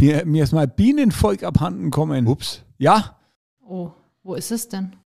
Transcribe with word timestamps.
mir, 0.00 0.24
mir 0.26 0.44
ist 0.44 0.52
mal 0.52 0.66
Bienenvolk 0.68 1.42
abhanden 1.42 1.90
kommen. 1.90 2.26
Ups, 2.26 2.62
Ja. 2.78 3.16
Oh, 3.66 3.90
wo 4.22 4.34
ist 4.34 4.50
es 4.50 4.68
denn? 4.68 4.96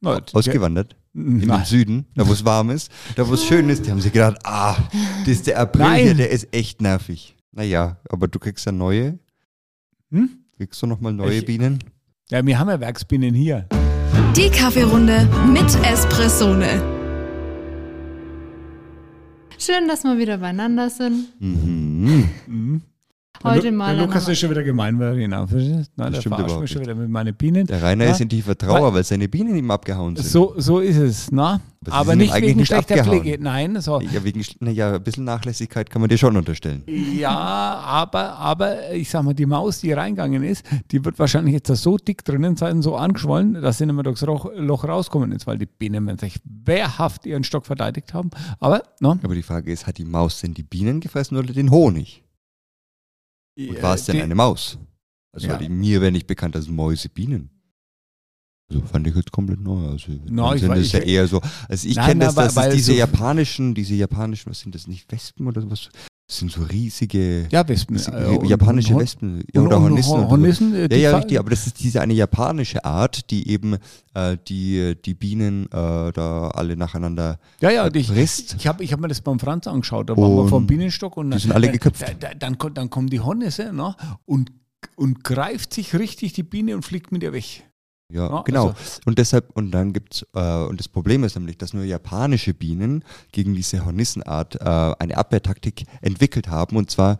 Na, 0.00 0.20
ausgewandert. 0.32 0.96
In 1.14 1.38
Nein. 1.38 1.48
den 1.60 1.64
Süden, 1.66 2.06
da 2.14 2.26
wo 2.26 2.32
es 2.32 2.44
warm 2.44 2.70
ist, 2.70 2.90
da 3.16 3.28
wo 3.28 3.34
es 3.34 3.44
schön 3.44 3.68
ist, 3.68 3.84
die 3.86 3.90
haben 3.90 4.00
sich 4.00 4.12
gedacht, 4.12 4.38
ah, 4.44 4.76
das 5.20 5.28
ist 5.28 5.46
der 5.46 5.60
April 5.60 5.82
Nein. 5.84 6.02
hier, 6.04 6.14
der 6.14 6.30
ist 6.30 6.48
echt 6.54 6.80
nervig. 6.80 7.36
Naja, 7.52 7.98
aber 8.08 8.28
du 8.28 8.38
kriegst 8.38 8.64
ja 8.64 8.72
neue. 8.72 9.18
Hm? 10.10 10.30
Kriegst 10.56 10.80
du 10.80 10.86
nochmal 10.86 11.12
neue 11.12 11.34
Ich- 11.38 11.44
Bienen? 11.44 11.80
Ja, 12.30 12.44
wir 12.46 12.58
haben 12.58 12.68
ja 12.70 12.80
Werksbienen 12.80 13.34
hier. 13.34 13.68
Die 14.34 14.48
Kaffeerunde 14.48 15.28
mit 15.52 15.66
Espressone. 15.84 16.82
Schön, 19.58 19.86
dass 19.86 20.02
wir 20.04 20.16
wieder 20.18 20.38
beieinander 20.38 20.88
sind. 20.90 21.28
Mhm. 21.40 22.82
Heute 23.44 23.62
der 23.62 23.70
Lu- 23.72 23.76
mal 23.76 23.96
Der 23.96 24.06
Lukas 24.06 24.28
ist 24.28 24.38
schon 24.38 24.50
wieder 24.50 24.62
gemein, 24.62 24.98
weil 24.98 25.18
er 25.20 25.28
Nein, 25.28 25.48
der 26.12 26.20
stimmt 26.20 26.38
überhaupt 26.38 26.60
mich 26.60 26.70
schon 26.70 26.80
nicht. 26.82 26.88
wieder 26.90 26.94
mit 26.94 27.08
meinen 27.10 27.34
Bienen. 27.34 27.66
Der 27.66 27.82
Rainer 27.82 28.04
Ja. 28.06 28.10
ist 28.12 28.20
in 28.20 28.28
tiefer 28.28 28.56
Trauer, 28.56 28.94
weil 28.94 29.04
seine 29.04 29.28
Bienen 29.28 29.56
ihm 29.56 29.70
abgehauen 29.70 30.16
sind. 30.16 30.26
So, 30.28 30.54
so 30.56 30.78
ist 30.80 30.96
es, 30.96 31.30
na? 31.32 31.60
Aber 31.90 32.14
nicht 32.14 32.32
wegen 32.34 32.58
nicht 32.58 32.68
schlechter 32.68 32.94
abgehauen. 32.96 33.20
Pflege. 33.22 33.42
Nein, 33.42 33.80
so. 33.80 34.00
Ja, 34.00 34.22
wegen, 34.22 34.44
naja, 34.60 34.94
ein 34.94 35.02
bisschen 35.02 35.24
Nachlässigkeit 35.24 35.90
kann 35.90 36.00
man 36.00 36.08
dir 36.08 36.16
schon 36.18 36.36
unterstellen. 36.36 36.84
Ja, 36.86 37.30
aber, 37.30 38.36
aber 38.38 38.92
ich 38.92 39.10
sag 39.10 39.24
mal, 39.24 39.34
die 39.34 39.46
Maus, 39.46 39.80
die 39.80 39.92
reingegangen 39.92 40.44
ist, 40.44 40.64
die 40.92 41.04
wird 41.04 41.18
wahrscheinlich 41.18 41.54
jetzt 41.54 41.68
da 41.70 41.74
so 41.74 41.96
dick 41.96 42.24
drinnen 42.24 42.56
sein, 42.56 42.82
so 42.82 42.94
angeschwollen, 42.96 43.54
dass 43.54 43.78
sie 43.78 43.86
nicht 43.86 43.94
mehr 43.96 44.04
durchs 44.04 44.20
Loch, 44.22 44.48
Loch 44.56 44.84
rauskommen 44.84 45.32
ist, 45.32 45.48
weil 45.48 45.58
die 45.58 45.66
Bienen 45.66 46.16
sich 46.18 46.36
wehrhaft 46.44 47.26
ihren 47.26 47.42
Stock 47.42 47.66
verteidigt 47.66 48.14
haben. 48.14 48.30
Aber, 48.60 48.84
ne? 49.00 49.18
Aber 49.22 49.34
die 49.34 49.42
Frage 49.42 49.72
ist, 49.72 49.88
hat 49.88 49.98
die 49.98 50.04
Maus 50.04 50.40
denn 50.40 50.54
die 50.54 50.62
Bienen 50.62 51.00
gefressen 51.00 51.36
oder 51.36 51.52
den 51.52 51.70
Honig? 51.72 52.21
Und 53.58 53.82
war 53.82 53.94
es 53.94 54.04
denn 54.06 54.16
die- 54.16 54.22
eine 54.22 54.34
Maus? 54.34 54.78
Also 55.34 55.46
Ja. 55.48 55.58
mir 55.68 56.00
wäre 56.00 56.12
nicht 56.12 56.26
bekannt 56.26 56.56
als 56.56 56.68
Mäuse 56.68 57.08
Bienen. 57.08 57.50
Also 58.70 58.82
fand 58.86 59.06
ich 59.06 59.14
jetzt 59.14 59.32
komplett 59.32 59.60
neu. 59.60 59.86
Also 59.88 60.12
No, 60.26 60.54
ich 60.54 60.62
das 60.62 60.92
ja 60.92 60.98
ich- 61.00 61.06
eher 61.06 61.26
so. 61.28 61.40
Also 61.68 61.88
ich 61.88 61.96
kenne 61.96 62.24
das, 62.24 62.36
aber- 62.36 62.44
das 62.46 62.56
weil 62.56 62.68
ist 62.70 62.76
diese 62.76 62.92
so- 62.92 62.98
japanischen, 62.98 63.74
diese 63.74 63.94
japanischen, 63.94 64.50
was 64.50 64.60
sind 64.60 64.74
das 64.74 64.86
nicht 64.86 65.10
Wespen 65.12 65.46
oder 65.46 65.68
was? 65.70 65.90
Das 66.32 66.38
sind 66.38 66.50
so 66.50 66.62
riesige 66.62 67.46
Ja, 67.50 67.68
Wespen. 67.68 67.96
äh, 67.96 68.24
und- 68.24 68.48
japanische 68.48 68.94
und- 68.94 69.00
Wespen 69.00 69.44
ja, 69.52 69.60
und- 69.60 69.66
oder 69.66 69.76
und 69.76 69.82
Hornissen. 69.82 70.08
so. 70.22 70.28
Hornissen, 70.30 70.74
äh, 70.74 70.88
Ja, 70.90 71.10
ja, 71.10 71.16
richtig, 71.18 71.38
aber 71.38 71.50
das 71.50 71.66
ist 71.66 71.78
diese 71.78 72.00
eine 72.00 72.14
japanische 72.14 72.82
Art, 72.86 73.30
die 73.30 73.50
eben 73.50 73.76
äh, 74.14 74.38
die, 74.48 74.94
die 75.04 75.12
Bienen 75.12 75.66
äh, 75.66 75.68
da 76.10 76.48
alle 76.54 76.74
nacheinander 76.74 77.38
Ja, 77.60 77.70
ja, 77.70 77.84
und 77.84 77.94
ich, 77.96 78.06
frisst. 78.06 78.54
ich 78.58 78.66
habe 78.66 78.82
ich 78.82 78.94
hab 78.94 79.00
mir 79.00 79.08
das 79.08 79.20
beim 79.20 79.38
Franz 79.38 79.66
angeschaut, 79.66 80.08
da 80.08 80.16
waren 80.16 80.34
wir 80.34 80.42
Und 80.44 80.48
vom 80.48 80.66
Bienenstock 80.66 81.18
und 81.18 81.32
die 81.32 81.38
sind 81.38 81.52
alle 81.52 81.70
geköpft. 81.70 82.00
Da, 82.00 82.14
da, 82.18 82.28
dann, 82.34 82.56
kommt- 82.56 82.78
dann 82.78 82.88
kommt 82.88 83.12
die 83.12 83.20
Hornisse 83.20 83.70
ne, 83.74 83.94
und, 84.24 84.52
und 84.96 85.24
greift 85.24 85.74
sich 85.74 85.92
richtig 85.98 86.32
die 86.32 86.44
Biene 86.44 86.74
und 86.76 86.82
fliegt 86.82 87.12
mit 87.12 87.22
ihr 87.22 87.34
weg. 87.34 87.62
Ja, 88.12 88.28
Ja, 88.28 88.42
genau. 88.42 88.68
also- 88.68 89.00
und 89.06 89.18
deshalb, 89.18 89.50
und 89.54 89.70
dann 89.70 89.92
gibt's, 89.92 90.24
äh, 90.34 90.64
und 90.64 90.78
das 90.78 90.88
Problem 90.88 91.24
ist 91.24 91.34
nämlich, 91.34 91.58
dass 91.58 91.72
nur 91.72 91.84
japanische 91.84 92.54
Bienen 92.54 93.04
gegen 93.32 93.54
diese 93.54 93.84
Hornissenart 93.84 94.60
äh, 94.60 94.64
eine 94.98 95.16
Abwehrtaktik 95.16 95.84
entwickelt 96.00 96.48
haben. 96.48 96.76
Und 96.76 96.90
zwar, 96.90 97.18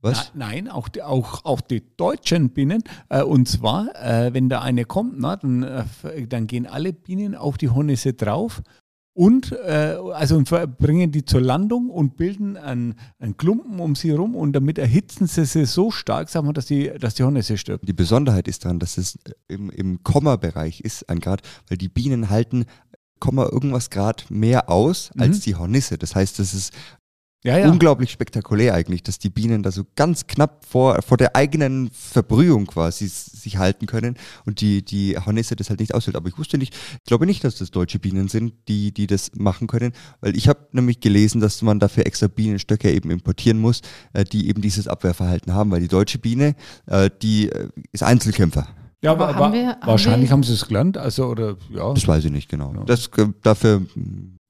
was? 0.00 0.32
Na, 0.34 0.46
nein, 0.46 0.68
auch 0.68 0.88
die, 0.88 1.02
auch, 1.02 1.44
auch 1.44 1.60
die 1.60 1.82
deutschen 1.96 2.50
Bienen. 2.50 2.82
Äh, 3.08 3.22
und 3.22 3.48
zwar, 3.48 3.88
äh, 3.94 4.34
wenn 4.34 4.48
da 4.48 4.60
eine 4.60 4.84
kommt, 4.84 5.14
na, 5.18 5.36
dann, 5.36 5.62
äh, 5.62 6.26
dann 6.26 6.46
gehen 6.46 6.66
alle 6.66 6.92
Bienen 6.92 7.34
auf 7.34 7.56
die 7.56 7.68
Hornisse 7.68 8.12
drauf 8.12 8.62
und 9.14 9.52
äh, 9.52 9.96
also 10.14 10.42
bringen 10.78 11.12
die 11.12 11.24
zur 11.24 11.42
Landung 11.42 11.90
und 11.90 12.16
bilden 12.16 12.56
einen, 12.56 12.94
einen 13.18 13.36
Klumpen 13.36 13.78
um 13.78 13.94
sie 13.94 14.10
herum 14.10 14.34
und 14.34 14.54
damit 14.54 14.78
erhitzen 14.78 15.26
sie 15.26 15.44
sie 15.44 15.66
so 15.66 15.90
stark, 15.90 16.30
sagen 16.30 16.46
wir, 16.46 16.52
dass 16.54 16.66
die, 16.66 16.90
dass 16.98 17.14
die 17.14 17.22
Hornisse 17.22 17.58
stirbt. 17.58 17.86
Die 17.86 17.92
Besonderheit 17.92 18.48
ist 18.48 18.64
daran, 18.64 18.78
dass 18.78 18.96
es 18.96 19.18
im, 19.48 19.70
im 19.70 20.02
Komma-Bereich 20.02 20.80
ist, 20.80 21.08
ein 21.10 21.20
Grad, 21.20 21.42
weil 21.68 21.76
die 21.76 21.88
Bienen 21.90 22.30
halten 22.30 22.64
Komma 23.20 23.44
irgendwas 23.44 23.90
Grad 23.90 24.26
mehr 24.30 24.68
aus 24.68 25.12
als 25.16 25.38
Mhm. 25.38 25.42
die 25.42 25.54
Hornisse. 25.54 25.96
Das 25.96 26.16
heißt, 26.16 26.40
das 26.40 26.54
ist 26.54 26.72
Ja, 27.44 27.58
ja. 27.58 27.68
unglaublich 27.68 28.10
spektakulär 28.12 28.72
eigentlich, 28.72 29.02
dass 29.02 29.18
die 29.18 29.28
Bienen 29.28 29.64
da 29.64 29.72
so 29.72 29.82
ganz 29.96 30.28
knapp 30.28 30.64
vor, 30.64 31.02
vor 31.02 31.16
der 31.16 31.34
eigenen 31.34 31.90
Verbrühung 31.90 32.66
quasi 32.66 33.08
sich 33.08 33.56
halten 33.56 33.86
können 33.86 34.16
und 34.44 34.60
die, 34.60 34.84
die 34.84 35.18
Hornisse 35.18 35.56
das 35.56 35.68
halt 35.68 35.80
nicht 35.80 35.92
aushält. 35.92 36.14
Aber 36.14 36.28
ich 36.28 36.38
wusste 36.38 36.56
nicht, 36.56 36.72
ich 36.74 37.04
glaube 37.04 37.26
nicht, 37.26 37.42
dass 37.42 37.56
das 37.56 37.72
deutsche 37.72 37.98
Bienen 37.98 38.28
sind, 38.28 38.54
die, 38.68 38.92
die 38.92 39.08
das 39.08 39.32
machen 39.34 39.66
können, 39.66 39.92
weil 40.20 40.36
ich 40.36 40.46
habe 40.48 40.68
nämlich 40.70 41.00
gelesen, 41.00 41.40
dass 41.40 41.62
man 41.62 41.80
dafür 41.80 42.06
extra 42.06 42.28
Bienenstöcke 42.28 42.92
eben 42.92 43.10
importieren 43.10 43.58
muss, 43.58 43.80
äh, 44.12 44.24
die 44.24 44.48
eben 44.48 44.62
dieses 44.62 44.86
Abwehrverhalten 44.86 45.52
haben, 45.52 45.72
weil 45.72 45.80
die 45.80 45.88
deutsche 45.88 46.18
Biene, 46.18 46.54
äh, 46.86 47.10
die 47.22 47.48
äh, 47.48 47.70
ist 47.90 48.04
Einzelkämpfer. 48.04 48.68
Ja, 49.02 49.12
Aber 49.12 49.28
aber, 49.28 49.44
haben 49.46 49.52
wir- 49.52 49.68
haben 49.68 49.86
wahrscheinlich 49.86 50.28
wir- 50.30 50.32
haben 50.32 50.42
sie 50.42 50.52
es 50.54 50.66
gelernt, 50.66 50.96
also 50.96 51.26
oder 51.26 51.56
ja. 51.70 51.92
Das 51.92 52.06
weiß 52.06 52.24
ich 52.24 52.30
nicht 52.30 52.48
genau. 52.48 52.72
Ja. 52.74 52.84
Das, 52.84 53.10
dafür 53.42 53.82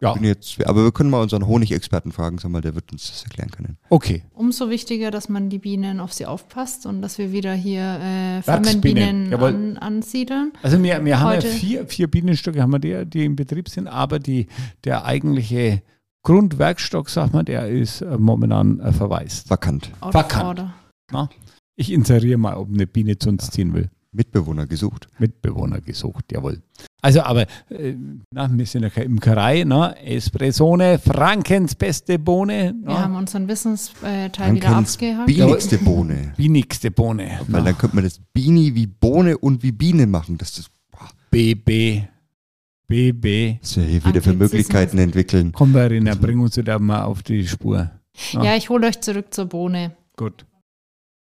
Ja. 0.00 0.12
bin 0.14 0.24
ich 0.24 0.28
jetzt, 0.28 0.66
aber 0.66 0.84
wir 0.84 0.92
können 0.92 1.10
mal 1.10 1.22
unseren 1.22 1.46
Honigexperten 1.46 2.12
fragen, 2.12 2.38
sag 2.38 2.50
mal, 2.50 2.60
der 2.60 2.74
wird 2.74 2.90
uns 2.92 3.08
das 3.10 3.22
erklären 3.24 3.50
können. 3.50 3.78
Okay. 3.88 4.24
Umso 4.34 4.68
wichtiger, 4.68 5.10
dass 5.10 5.28
man 5.28 5.48
die 5.48 5.58
Bienen 5.58 6.00
auf 6.00 6.12
sie 6.12 6.26
aufpasst 6.26 6.86
und 6.86 7.00
dass 7.02 7.18
wir 7.18 7.32
wieder 7.32 7.54
hier 7.54 7.82
äh, 8.00 8.42
Firmenbienen 8.42 9.32
an, 9.34 9.78
ansiedeln. 9.78 10.52
Also 10.62 10.82
wir, 10.82 11.04
wir 11.04 11.20
haben 11.20 11.34
ja 11.34 11.40
vier, 11.40 11.86
vier 11.86 12.08
Bienenstöcke, 12.10 12.60
haben 12.60 12.72
wir 12.72 12.78
die, 12.78 13.06
die 13.08 13.24
im 13.24 13.36
Betrieb 13.36 13.68
sind, 13.68 13.86
aber 13.88 14.18
die, 14.18 14.48
der 14.84 15.04
eigentliche 15.04 15.82
Grundwerkstock, 16.24 17.08
sag 17.10 17.32
mal, 17.32 17.42
der 17.44 17.68
ist 17.68 18.00
äh, 18.02 18.16
momentan 18.18 18.78
äh, 18.80 18.92
verwaist. 18.92 19.50
Vakant. 19.50 19.90
Out 20.00 20.14
Vakant. 20.14 20.70
Ich 21.74 21.90
inseriere 21.90 22.38
mal, 22.38 22.54
ob 22.56 22.68
eine 22.68 22.86
Biene 22.86 23.18
zu 23.18 23.28
uns 23.30 23.50
ziehen 23.50 23.72
will. 23.74 23.90
Mitbewohner 24.12 24.66
gesucht. 24.66 25.08
Mitbewohner 25.18 25.80
gesucht, 25.80 26.30
jawohl. 26.32 26.62
Also, 27.00 27.22
aber 27.22 27.46
äh, 27.70 27.94
na, 28.30 28.48
wir 28.52 28.66
sind 28.66 28.82
ja 28.82 28.90
keine 28.90 29.06
Imkerei, 29.06 29.64
na, 29.64 29.92
Espressone, 29.96 30.98
Frankens 30.98 31.74
beste 31.74 32.18
Bohne, 32.18 32.74
Wir 32.84 32.98
haben 32.98 33.14
na, 33.14 33.18
unseren 33.18 33.48
Wissensteil 33.48 34.30
wieder 34.54 34.68
Frankens 34.68 34.94
abgehakt. 34.94 35.26
Bienigste 35.26 35.78
Bohne. 35.78 36.32
bienigste 36.36 36.90
Bohne. 36.90 37.40
Weil 37.48 37.62
na. 37.62 37.66
dann 37.68 37.78
könnte 37.78 37.96
man 37.96 38.04
das 38.04 38.20
Bini 38.32 38.74
wie 38.74 38.86
Bohne 38.86 39.38
und 39.38 39.62
wie 39.62 39.72
Biene 39.72 40.06
machen. 40.06 40.38
Das, 40.38 40.52
das, 40.52 40.70
boah, 40.90 41.08
BB, 41.30 42.04
BB. 42.86 43.58
was 43.62 43.76
wir 43.78 43.84
hier 43.84 44.04
wieder 44.04 44.22
für. 44.22 44.34
Möglichkeiten 44.34 44.98
entwickeln. 44.98 45.52
Komm, 45.52 45.72
Verena, 45.72 46.14
bring 46.14 46.38
uns 46.40 46.56
wieder 46.56 46.78
mal 46.78 47.04
auf 47.04 47.22
die 47.22 47.48
Spur. 47.48 47.90
Ja, 48.32 48.54
ich 48.56 48.68
hole 48.68 48.86
euch 48.86 49.00
zurück 49.00 49.32
zur 49.32 49.46
Bohne. 49.46 49.96
Gut. 50.16 50.44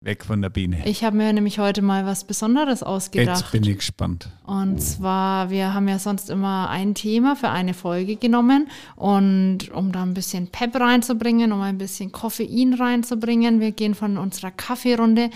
Weg 0.03 0.25
von 0.25 0.41
der 0.41 0.50
Biene. 0.50 0.81
Ich 0.88 1.03
habe 1.03 1.16
mir 1.16 1.31
nämlich 1.31 1.59
heute 1.59 1.84
mal 1.84 2.07
was 2.07 2.23
Besonderes 2.23 2.81
ausgedacht. 2.81 3.41
Jetzt 3.41 3.51
bin 3.51 3.63
ich 3.63 3.78
gespannt. 3.78 4.29
Und 4.44 4.81
zwar, 4.81 5.51
wir 5.51 5.75
haben 5.75 5.88
ja 5.88 6.00
sonst 6.00 6.31
immer 6.31 6.72
ein 6.72 6.95
Thema 6.95 7.35
für 7.35 7.50
eine 7.50 7.75
Folge 7.75 8.16
genommen. 8.16 8.67
Und 8.95 9.69
um 9.72 9.91
da 9.91 10.01
ein 10.01 10.16
bisschen 10.16 10.47
Pep 10.47 10.75
reinzubringen, 10.75 11.51
um 11.51 11.61
ein 11.61 11.78
bisschen 11.78 12.11
Koffein 12.11 12.73
reinzubringen, 12.73 13.59
wir 13.59 13.73
gehen 13.73 13.94
von 13.94 14.17
unserer 14.17 14.50
Kaffeerunde 14.50 15.29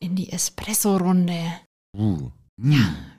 in 0.00 0.16
die 0.16 0.32
Espresso-Runde. 0.32 1.38
Uh, 1.96 2.32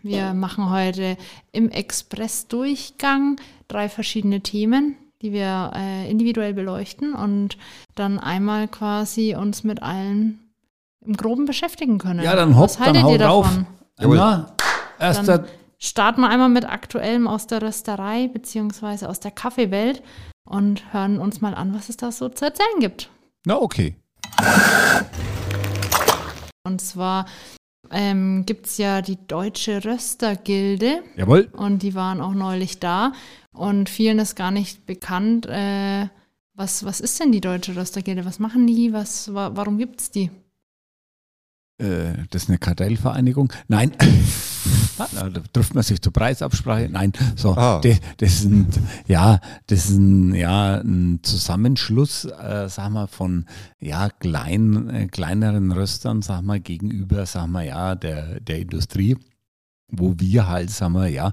Wir 0.03 0.33
machen 0.33 0.69
heute 0.69 1.15
im 1.53 1.69
Express-Durchgang 1.69 3.39
drei 3.69 3.87
verschiedene 3.87 4.41
Themen, 4.41 4.97
die 5.21 5.31
wir 5.31 5.71
äh, 5.73 6.11
individuell 6.11 6.53
beleuchten 6.53 7.13
und 7.13 7.57
dann 7.95 8.19
einmal 8.19 8.67
quasi 8.67 9.35
uns 9.35 9.63
mit 9.63 9.81
allen 9.81 10.48
im 11.09 11.17
Groben 11.17 11.45
beschäftigen 11.45 11.97
können. 11.97 12.23
Ja, 12.23 12.35
dann 12.35 12.55
hopp, 12.55 12.65
Was 12.65 12.79
haltet 12.79 12.95
dann 12.97 13.03
hau 13.03 13.11
ihr 13.11 13.17
drauf. 13.17 13.45
davon? 13.47 13.67
Jawohl. 13.99 14.17
Na, 14.17 14.55
erster, 14.99 15.39
Dann 15.39 15.47
starten 15.79 16.21
wir 16.21 16.29
einmal 16.29 16.49
mit 16.49 16.65
Aktuellem 16.69 17.27
aus 17.27 17.47
der 17.47 17.61
Rösterei 17.61 18.27
beziehungsweise 18.31 19.09
aus 19.09 19.19
der 19.19 19.31
Kaffeewelt 19.31 20.03
und 20.45 20.93
hören 20.93 21.19
uns 21.19 21.41
mal 21.41 21.55
an, 21.55 21.73
was 21.73 21.89
es 21.89 21.97
da 21.97 22.11
so 22.11 22.29
zu 22.29 22.45
erzählen 22.45 22.79
gibt. 22.79 23.09
na 23.45 23.59
okay. 23.59 23.95
Und 26.63 26.81
zwar 26.81 27.25
ähm, 27.91 28.45
gibt 28.45 28.67
es 28.67 28.77
ja 28.77 29.01
die 29.01 29.17
Deutsche 29.27 29.83
Röstergilde 29.83 31.01
Jawohl. 31.15 31.49
und 31.53 31.81
die 31.81 31.95
waren 31.95 32.21
auch 32.21 32.33
neulich 32.33 32.79
da 32.79 33.13
und 33.51 33.89
vielen 33.89 34.19
ist 34.19 34.35
gar 34.35 34.51
nicht 34.51 34.85
bekannt, 34.85 35.47
äh, 35.47 36.07
was, 36.53 36.83
was 36.83 36.99
ist 36.99 37.19
denn 37.19 37.31
die 37.31 37.41
Deutsche 37.41 37.75
Röstergilde? 37.75 38.25
Was 38.25 38.37
machen 38.39 38.67
die? 38.67 38.91
Was, 38.91 39.33
wa 39.33 39.51
warum 39.55 39.77
gibt 39.77 40.01
es 40.01 40.11
die? 40.11 40.29
Äh, 41.79 42.25
das 42.29 42.43
ist 42.43 42.49
eine 42.49 42.57
Kartellvereinigung. 42.57 43.51
Nein. 43.67 43.91
Da 45.15 45.29
trifft 45.53 45.75
man 45.75 45.83
sich 45.83 46.01
zur 46.01 46.11
Preisabsprache. 46.11 46.89
Nein, 46.91 47.13
so. 47.37 47.55
Ah. 47.55 47.79
Das, 47.81 47.99
das 48.17 48.41
sind, 48.41 48.67
ja, 49.07 49.39
das 49.67 49.85
ist 49.85 49.97
ein, 49.97 50.35
ja, 50.35 50.81
ein 50.81 51.21
Zusammenschluss, 51.23 52.25
äh, 52.25 52.67
sag 52.67 52.89
mal, 52.89 53.07
von, 53.07 53.45
ja, 53.79 54.09
klein, 54.09 54.89
äh, 54.89 55.07
kleineren 55.07 55.71
Röstern, 55.71 56.21
sag 56.21 56.41
mal, 56.41 56.59
gegenüber, 56.59 57.25
sag 57.25 57.47
mal, 57.47 57.65
ja, 57.65 57.95
der, 57.95 58.41
der 58.41 58.59
Industrie, 58.59 59.15
wo 59.87 60.15
wir 60.17 60.49
halt, 60.49 60.69
sag 60.69 60.89
mal, 60.89 61.07
ja, 61.07 61.31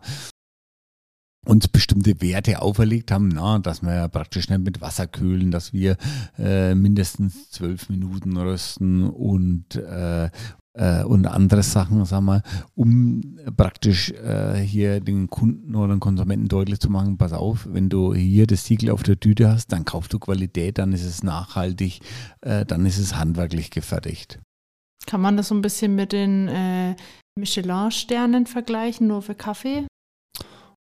uns 1.46 1.69
bestimmte 1.69 2.20
Werte 2.20 2.60
auferlegt 2.60 3.10
haben, 3.10 3.28
na, 3.28 3.58
dass 3.58 3.82
wir 3.82 3.94
ja 3.94 4.08
praktisch 4.08 4.48
nicht 4.48 4.64
mit 4.64 4.81
Wasser 4.81 5.06
kühlen, 5.06 5.50
dass 5.50 5.72
wir 5.72 5.96
äh, 6.38 6.75
mindestens 6.75 7.50
zwölf 7.50 7.88
Minuten 7.88 8.37
rösten 8.37 9.08
und 9.08 9.76
äh, 9.76 10.31
äh, 10.76 11.04
und 11.04 11.26
andere 11.26 11.62
Sachen, 11.62 12.04
sag 12.04 12.20
mal, 12.20 12.43
um 12.75 13.38
praktisch 13.56 14.10
äh, 14.10 14.56
hier 14.56 15.00
den 15.00 15.28
Kunden 15.28 15.75
oder 15.75 15.94
den 15.94 16.00
Konsumenten 16.00 16.48
deutlich 16.48 16.81
zu 16.81 16.90
machen, 16.90 17.16
pass 17.16 17.32
auf, 17.32 17.66
wenn 17.70 17.88
du 17.88 18.14
hier 18.14 18.46
das 18.46 18.66
Siegel 18.66 18.90
auf 18.90 19.02
der 19.02 19.19
Tüte 19.19 19.49
hast, 19.49 19.72
dann 19.72 19.84
kaufst 19.84 20.12
du 20.12 20.19
Qualität, 20.19 20.78
dann 20.78 20.92
ist 20.92 21.04
es 21.04 21.22
nachhaltig, 21.22 22.00
äh, 22.42 22.64
dann 22.64 22.84
ist 22.87 22.99
es 22.99 23.16
handwerklich 23.16 23.70
gefertigt. 23.70 24.38
Kann 25.06 25.20
man 25.20 25.37
das 25.37 25.49
so 25.49 25.54
ein 25.54 25.62
bisschen 25.62 25.94
mit 25.94 26.12
den 26.12 26.49
äh, 26.49 26.96
Michelin-Sternen 27.38 28.46
vergleichen, 28.46 29.06
nur 29.06 29.22
für 29.22 29.34
Kaffee? 29.34 29.87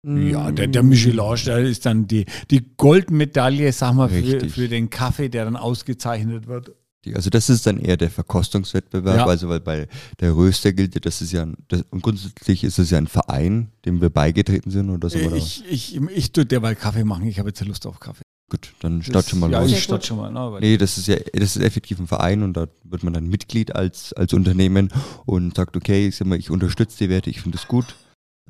Ja, 0.04 0.52
der, 0.52 0.68
der 0.68 0.82
Michelin-Stern 0.84 1.64
ist 1.66 1.84
dann 1.84 2.06
die, 2.06 2.24
die 2.50 2.64
Goldmedaille, 2.76 3.72
sag 3.72 3.94
mal, 3.94 4.08
für, 4.08 4.16
Richtig. 4.22 4.52
für 4.52 4.68
den 4.68 4.90
Kaffee, 4.90 5.28
der 5.28 5.44
dann 5.44 5.56
ausgezeichnet 5.56 6.46
wird. 6.46 6.72
Die- 7.04 7.14
Also 7.16 7.30
das 7.30 7.50
ist 7.50 7.66
dann 7.66 7.78
eher 7.80 7.96
der 7.96 8.10
Verkostungswettbewerb, 8.10 9.16
Ja. 9.16 9.26
also 9.26 9.48
weil 9.48 9.60
bei 9.60 9.88
der 10.20 10.34
Röster 10.36 10.72
gilt 10.72 10.94
ja, 10.94 11.00
das 11.00 11.20
ist 11.20 11.32
ja, 11.32 11.42
ein, 11.42 11.56
das, 11.68 11.82
und 11.90 12.02
grundsätzlich 12.02 12.64
ist 12.64 12.78
es 12.78 12.90
ja 12.90 12.98
ein 12.98 13.06
Verein, 13.08 13.68
dem 13.84 14.00
wir 14.00 14.10
beigetreten 14.10 14.70
sind 14.70 14.90
oder 14.90 15.10
so. 15.10 15.18
Oder? 15.18 15.36
Ich, 15.36 15.64
ich, 15.68 15.96
ich 16.14 16.32
tue 16.32 16.46
derweil 16.46 16.76
Kaffee 16.76 17.04
machen, 17.04 17.26
ich 17.26 17.38
habe 17.40 17.48
jetzt 17.48 17.64
Lust 17.64 17.86
auf 17.86 17.98
Kaffee. 18.00 18.22
Gut, 18.50 18.72
dann 18.80 19.02
start 19.02 19.28
schon 19.28 19.40
mal 19.40 19.50
ja, 19.50 19.58
los. 19.60 19.68
ich 19.68 19.74
Sehr 19.74 19.82
starte 19.82 20.00
gut. 20.02 20.06
schon 20.06 20.16
mal. 20.18 20.30
Ne, 20.32 20.52
weil 20.52 20.60
Nee, 20.60 20.78
das 20.78 20.96
ist 20.96 21.06
ja, 21.06 21.16
das 21.34 21.56
ist 21.56 21.62
effektiv 21.62 21.98
ein 21.98 22.06
Verein 22.06 22.42
und 22.42 22.56
da 22.56 22.66
wird 22.84 23.02
man 23.02 23.12
dann 23.12 23.28
Mitglied 23.28 23.74
als, 23.76 24.12
als 24.14 24.32
Unternehmen 24.32 24.90
und 25.26 25.54
sagt, 25.56 25.76
okay, 25.76 26.08
ich, 26.08 26.16
sag 26.16 26.26
mal, 26.28 26.38
ich 26.38 26.50
unterstütze 26.50 26.96
die 26.98 27.10
Werte, 27.10 27.28
ich 27.30 27.40
finde 27.42 27.58
es 27.58 27.66
gut. 27.68 27.94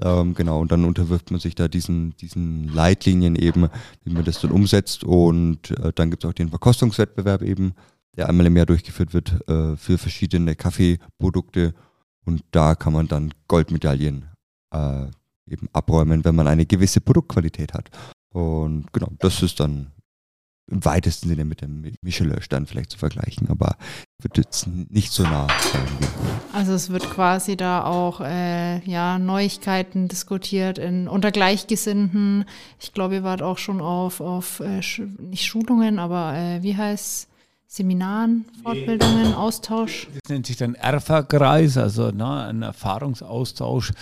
Ähm, 0.00 0.34
genau, 0.34 0.60
und 0.60 0.70
dann 0.70 0.84
unterwirft 0.84 1.30
man 1.30 1.40
sich 1.40 1.54
da 1.54 1.68
diesen, 1.68 2.16
diesen 2.16 2.68
Leitlinien 2.68 3.34
eben, 3.34 3.68
wie 4.04 4.12
man 4.12 4.24
das 4.24 4.40
dann 4.40 4.52
umsetzt 4.52 5.04
und 5.04 5.72
äh, 5.72 5.92
dann 5.94 6.10
gibt 6.10 6.24
es 6.24 6.30
auch 6.30 6.34
den 6.34 6.50
Verkostungswettbewerb 6.50 7.42
eben, 7.42 7.74
der 8.16 8.28
einmal 8.28 8.46
im 8.46 8.56
Jahr 8.56 8.66
durchgeführt 8.66 9.12
wird 9.12 9.48
äh, 9.48 9.76
für 9.76 9.98
verschiedene 9.98 10.54
Kaffeeprodukte 10.54 11.74
und 12.24 12.44
da 12.52 12.74
kann 12.74 12.92
man 12.92 13.08
dann 13.08 13.34
Goldmedaillen 13.48 14.26
äh, 14.72 15.06
eben 15.50 15.68
abräumen, 15.72 16.24
wenn 16.24 16.34
man 16.34 16.46
eine 16.46 16.66
gewisse 16.66 17.00
Produktqualität 17.00 17.74
hat. 17.74 17.90
Und 18.30 18.92
genau, 18.92 19.08
das 19.18 19.42
ist 19.42 19.58
dann 19.60 19.92
im 20.70 20.84
weitesten 20.84 21.28
Sinne 21.28 21.44
mit 21.44 21.62
dem 21.62 21.92
Michelin-Stern 22.02 22.66
vielleicht 22.66 22.90
zu 22.90 22.98
vergleichen, 22.98 23.48
aber 23.48 23.76
wird 24.20 24.36
jetzt 24.36 24.66
nicht 24.66 25.12
so 25.12 25.22
nah 25.22 25.46
sein. 25.46 25.86
Also 26.52 26.72
es 26.72 26.90
wird 26.90 27.08
quasi 27.10 27.56
da 27.56 27.84
auch 27.84 28.20
äh, 28.20 28.78
ja, 28.84 29.18
Neuigkeiten 29.18 30.08
diskutiert 30.08 30.78
in, 30.78 31.08
unter 31.08 31.30
Gleichgesinnten. 31.30 32.44
Ich 32.80 32.92
glaube, 32.92 33.16
ihr 33.16 33.22
wart 33.22 33.42
auch 33.42 33.58
schon 33.58 33.80
auf, 33.80 34.20
auf 34.20 34.60
äh, 34.60 34.80
nicht 35.18 35.46
Schulungen, 35.46 35.98
aber 35.98 36.34
äh, 36.34 36.62
wie 36.62 36.76
heißt 36.76 37.28
Seminaren, 37.70 38.46
Fortbildungen, 38.62 39.34
Austausch. 39.34 40.08
Das 40.22 40.30
nennt 40.30 40.46
sich 40.46 40.56
dann 40.56 40.74
ERFA-Kreis, 40.74 41.76
also 41.76 42.10
ne, 42.10 42.44
ein 42.44 42.62
Erfahrungsaustausch 42.62 43.92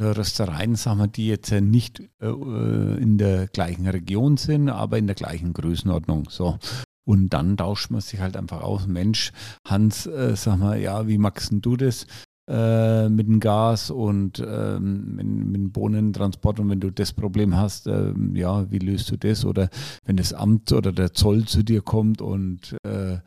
Röstereien, 0.00 0.74
sagen 0.74 0.98
wir, 0.98 1.08
die 1.08 1.26
jetzt 1.28 1.52
äh, 1.52 1.60
nicht 1.60 2.00
äh, 2.20 2.26
in 2.26 3.18
der 3.18 3.46
gleichen 3.48 3.86
Region 3.86 4.36
sind, 4.36 4.68
aber 4.68 4.98
in 4.98 5.06
der 5.06 5.16
gleichen 5.16 5.52
Größenordnung. 5.52 6.28
So. 6.30 6.58
Und 7.04 7.30
dann 7.30 7.56
tauscht 7.56 7.90
man 7.90 8.00
sich 8.00 8.20
halt 8.20 8.36
einfach 8.36 8.62
aus. 8.62 8.86
Mensch, 8.86 9.32
Hans, 9.66 10.06
äh, 10.06 10.36
sag 10.36 10.58
mal, 10.58 10.78
ja, 10.80 11.06
wie 11.08 11.18
magst 11.18 11.52
du 11.52 11.76
das? 11.76 12.06
äh, 12.50 13.08
mit 13.08 13.28
dem 13.28 13.38
Gas 13.38 13.90
und 13.90 14.42
ähm, 14.44 15.14
mit, 15.14 15.26
mit 15.26 15.56
dem 15.56 15.72
Bohnentransport 15.72 16.58
und 16.58 16.68
wenn 16.68 16.80
du 16.80 16.90
das 16.90 17.12
Problem 17.12 17.56
hast, 17.56 17.86
ähm, 17.86 18.34
ja, 18.34 18.70
wie 18.70 18.78
löst 18.78 19.10
du 19.10 19.16
das? 19.16 19.44
Oder 19.44 19.68
wenn 20.04 20.16
das 20.16 20.32
Amt 20.32 20.72
oder 20.72 20.92
der 20.92 21.12
Zoll 21.12 21.44
zu 21.44 21.62
dir 21.62 21.80
kommt 21.80 22.20
und 22.20 22.76
äh, 22.82 23.18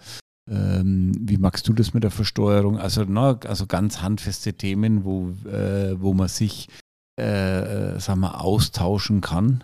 ähm, 0.50 1.13
wie 1.19 1.38
magst 1.38 1.68
du 1.68 1.74
das 1.74 1.94
mit 1.94 2.04
der 2.04 2.12
Versteuerung? 2.12 2.78
Also, 2.78 3.06
na, 3.07 3.40
also 3.45 3.66
ganz 3.66 4.01
handfeste 4.01 4.54
Themen, 4.54 5.04
wo, 5.06 5.30
äh, 5.50 6.00
wo 6.01 6.13
man 6.13 6.28
sich 6.28 6.69
äh, 7.19 7.94
äh, 7.95 8.00
sag 8.00 8.16
mal, 8.16 8.31
austauschen 8.31 9.22
kann. 9.22 9.63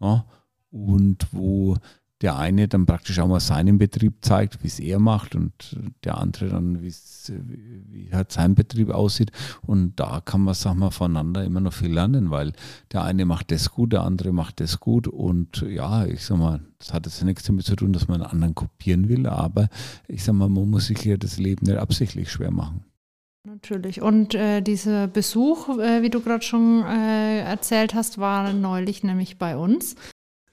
Ja? 0.00 0.24
Und 0.72 1.28
wo 1.30 1.76
der 2.22 2.38
eine 2.38 2.68
dann 2.68 2.86
praktisch 2.86 3.18
auch 3.18 3.26
mal 3.26 3.40
seinen 3.40 3.78
Betrieb 3.78 4.24
zeigt, 4.24 4.62
wie 4.62 4.68
es 4.68 4.78
er 4.78 5.00
macht 5.00 5.34
und 5.34 5.76
der 6.04 6.18
andere 6.18 6.48
dann, 6.48 6.80
wie 6.80 6.94
halt 8.12 8.30
sein 8.30 8.54
Betrieb 8.54 8.90
aussieht. 8.90 9.32
Und 9.62 9.96
da 9.96 10.20
kann 10.24 10.42
man, 10.42 10.54
sag 10.54 10.74
mal, 10.74 10.90
voneinander 10.90 11.44
immer 11.44 11.60
noch 11.60 11.72
viel 11.72 11.92
lernen, 11.92 12.30
weil 12.30 12.52
der 12.92 13.02
eine 13.02 13.24
macht 13.24 13.50
das 13.50 13.70
gut, 13.70 13.92
der 13.92 14.02
andere 14.02 14.32
macht 14.32 14.60
das 14.60 14.78
gut. 14.78 15.08
Und 15.08 15.62
ja, 15.68 16.06
ich 16.06 16.24
sag 16.24 16.38
mal, 16.38 16.60
das 16.78 16.92
hat 16.92 17.06
jetzt 17.06 17.22
nichts 17.24 17.42
damit 17.42 17.66
zu 17.66 17.74
tun, 17.74 17.92
dass 17.92 18.06
man 18.06 18.22
einen 18.22 18.30
anderen 18.30 18.54
kopieren 18.54 19.08
will, 19.08 19.26
aber 19.26 19.68
ich 20.06 20.22
sag 20.22 20.34
mal, 20.34 20.48
man 20.48 20.70
muss 20.70 20.86
sich 20.86 21.04
ja 21.04 21.16
das 21.16 21.38
Leben 21.38 21.66
nicht 21.66 21.78
absichtlich 21.78 22.30
schwer 22.30 22.52
machen. 22.52 22.84
Natürlich. 23.44 24.00
Und 24.00 24.36
äh, 24.36 24.60
dieser 24.60 25.08
Besuch, 25.08 25.76
äh, 25.80 26.02
wie 26.02 26.10
du 26.10 26.20
gerade 26.20 26.44
schon 26.44 26.84
äh, 26.84 27.40
erzählt 27.40 27.92
hast, 27.92 28.18
war 28.18 28.52
neulich 28.52 29.02
nämlich 29.02 29.36
bei 29.36 29.56
uns. 29.56 29.96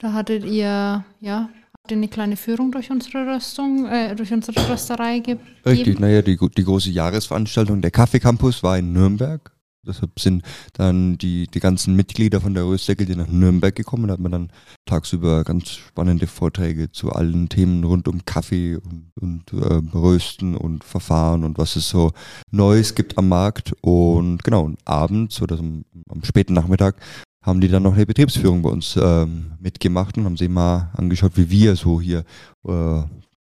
Da 0.00 0.14
hattet 0.14 0.44
ihr, 0.44 1.04
ja, 1.20 1.50
habt 1.74 1.90
ihr 1.90 1.96
eine 1.98 2.08
kleine 2.08 2.36
Führung 2.36 2.72
durch 2.72 2.90
unsere 2.90 3.26
Röstung, 3.26 3.86
äh, 3.86 4.16
durch 4.16 4.32
unsere 4.32 4.70
Rösterei 4.70 5.18
gegeben. 5.18 5.40
Richtig, 5.66 6.00
naja, 6.00 6.22
die, 6.22 6.38
die 6.38 6.64
große 6.64 6.90
Jahresveranstaltung 6.90 7.82
der 7.82 7.90
Kaffeecampus 7.90 8.62
war 8.62 8.78
in 8.78 8.94
Nürnberg. 8.94 9.52
Deshalb 9.86 10.18
sind 10.18 10.42
dann 10.72 11.18
die, 11.18 11.46
die 11.46 11.60
ganzen 11.60 11.96
Mitglieder 11.96 12.40
von 12.40 12.54
der 12.54 12.64
Röstergilde 12.64 13.16
nach 13.16 13.28
Nürnberg 13.28 13.74
gekommen. 13.74 14.08
Da 14.08 14.14
hat 14.14 14.20
man 14.20 14.32
dann 14.32 14.52
tagsüber 14.86 15.44
ganz 15.44 15.68
spannende 15.70 16.26
Vorträge 16.26 16.92
zu 16.92 17.12
allen 17.12 17.50
Themen 17.50 17.84
rund 17.84 18.08
um 18.08 18.24
Kaffee 18.24 18.76
und, 18.76 19.10
und 19.20 19.52
äh, 19.52 19.96
Rösten 19.96 20.54
und 20.54 20.82
Verfahren 20.82 21.44
und 21.44 21.58
was 21.58 21.76
es 21.76 21.90
so 21.90 22.12
Neues 22.50 22.94
gibt 22.94 23.18
am 23.18 23.28
Markt. 23.28 23.74
Und 23.82 24.44
genau, 24.44 24.64
und 24.64 24.78
abends 24.86 25.42
oder 25.42 25.56
so 25.56 25.62
am, 25.62 25.84
am 26.08 26.24
späten 26.24 26.54
Nachmittag 26.54 26.96
haben 27.42 27.60
die 27.60 27.68
dann 27.68 27.82
noch 27.82 27.94
eine 27.94 28.06
Betriebsführung 28.06 28.62
bei 28.62 28.70
uns 28.70 28.96
ähm, 29.00 29.52
mitgemacht 29.60 30.16
und 30.18 30.24
haben 30.24 30.36
sich 30.36 30.48
mal 30.48 30.90
angeschaut, 30.96 31.32
wie 31.36 31.50
wir 31.50 31.74
so 31.76 32.00
hier 32.00 32.24
äh, 32.66 33.02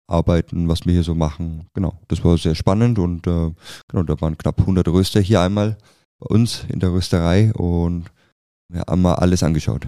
arbeiten, 0.08 0.68
was 0.68 0.86
wir 0.86 0.94
hier 0.94 1.04
so 1.04 1.16
machen. 1.16 1.68
Genau, 1.74 1.94
das 2.08 2.24
war 2.24 2.38
sehr 2.38 2.56
spannend 2.56 3.00
und 3.00 3.28
äh, 3.28 3.52
genau, 3.88 4.04
da 4.04 4.20
waren 4.22 4.38
knapp 4.38 4.60
100 4.60 4.88
Röster 4.88 5.20
hier 5.22 5.42
einmal 5.42 5.78
bei 6.20 6.28
uns 6.36 6.66
in 6.70 6.80
der 6.80 6.92
Rösterei 6.92 7.52
und 7.54 8.06
wir 8.70 8.84
haben 8.88 9.02
mal 9.02 9.16
alles 9.16 9.44
angeschaut. 9.44 9.88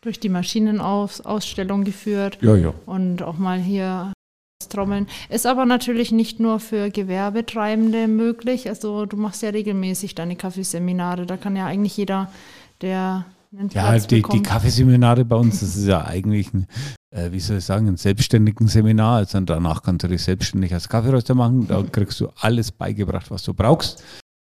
durch 0.00 0.18
die 0.18 0.28
Maschinenausstellung 0.28 1.84
geführt 1.84 2.38
Ja, 2.40 2.56
ja. 2.56 2.74
und 2.86 3.22
auch 3.22 3.38
mal 3.38 3.60
hier 3.60 4.12
das 4.60 4.68
Trommeln. 4.68 5.06
Ist 5.28 5.46
aber 5.46 5.64
natürlich 5.64 6.10
nicht 6.12 6.40
nur 6.40 6.58
für 6.60 6.90
Gewerbetreibende 6.90 8.08
möglich. 8.08 8.68
Also 8.68 9.06
du 9.06 9.16
machst 9.16 9.42
ja 9.42 9.50
regelmäßig 9.50 10.14
deine 10.14 10.34
Kaffeeseminare. 10.36 11.26
Da 11.26 11.36
kann 11.36 11.54
ja 11.56 11.66
eigentlich 11.66 11.96
jeder, 11.96 12.30
der 12.82 13.24
einen 13.56 13.68
Ja, 13.70 13.90
Platz 13.90 14.06
die, 14.06 14.16
die 14.16 14.22
bekommt. 14.22 14.46
Kaffeeseminare 14.46 15.24
bei 15.24 15.36
uns, 15.36 15.60
das 15.60 15.76
ist 15.76 15.86
ja 15.86 16.04
eigentlich 16.04 16.52
ein, 16.54 16.66
äh, 17.14 17.30
wie 17.32 17.40
soll 17.40 17.58
ich 17.58 17.64
sagen, 17.64 17.88
ein 17.88 17.96
selbstständigen 17.96 18.66
Seminar. 18.66 19.16
Also 19.16 19.40
danach 19.40 19.82
kannst 19.82 20.04
du 20.04 20.08
dich 20.08 20.22
selbstständig 20.22 20.72
als 20.74 20.88
Kaffeeröster 20.88 21.34
machen. 21.34 21.66
Da 21.68 21.82
kriegst 21.82 22.20
du 22.20 22.28
alles 22.40 22.72
beigebracht, 22.72 23.30
was 23.30 23.42
du 23.42 23.54
brauchst. 23.54 24.02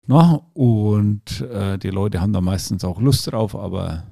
Na, 0.06 0.40
und 0.54 1.40
äh, 1.42 1.78
die 1.78 1.90
Leute 1.90 2.20
haben 2.20 2.32
da 2.32 2.40
meistens 2.40 2.84
auch 2.84 3.00
Lust 3.00 3.30
drauf, 3.30 3.54
aber 3.54 4.04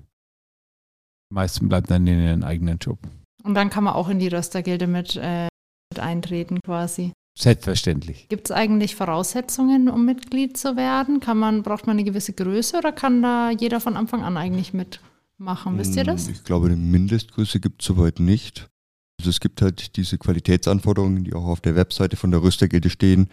die 1.30 1.34
meisten 1.34 1.68
bleiben 1.68 1.86
dann 1.88 2.06
in 2.06 2.22
ihren 2.22 2.44
eigenen 2.44 2.78
Job. 2.78 2.98
Und 3.42 3.54
dann 3.54 3.70
kann 3.70 3.84
man 3.84 3.94
auch 3.94 4.08
in 4.08 4.18
die 4.18 4.28
Röstergilde 4.28 4.86
mit, 4.86 5.16
äh, 5.16 5.48
mit 5.92 6.00
eintreten 6.00 6.60
quasi. 6.64 7.12
Selbstverständlich. 7.40 8.28
Gibt 8.28 8.50
es 8.50 8.52
eigentlich 8.52 8.96
Voraussetzungen, 8.96 9.88
um 9.88 10.04
Mitglied 10.04 10.56
zu 10.56 10.76
werden? 10.76 11.20
Kann 11.20 11.38
man, 11.38 11.62
braucht 11.62 11.86
man 11.86 11.96
eine 11.96 12.04
gewisse 12.04 12.32
Größe 12.34 12.76
oder 12.78 12.92
kann 12.92 13.22
da 13.22 13.50
jeder 13.50 13.80
von 13.80 13.96
Anfang 13.96 14.22
an 14.22 14.36
eigentlich 14.36 14.74
mitmachen? 14.74 15.78
Wisst 15.78 15.96
ihr 15.96 16.04
das? 16.04 16.26
Hm, 16.26 16.34
Ich 16.34 16.44
glaube, 16.44 16.66
eine 16.66 16.76
Mindestgröße 16.76 17.60
gibt 17.60 17.80
es 17.82 17.86
soweit 17.86 18.20
nicht. 18.20 18.68
Also 19.20 19.30
es 19.30 19.40
gibt 19.40 19.62
halt 19.62 19.96
diese 19.96 20.18
Qualitätsanforderungen, 20.18 21.24
die 21.24 21.34
auch 21.34 21.46
auf 21.46 21.60
der 21.60 21.76
Webseite 21.76 22.16
von 22.16 22.30
der 22.30 22.42
Röstergilde 22.42 22.90
stehen, 22.90 23.28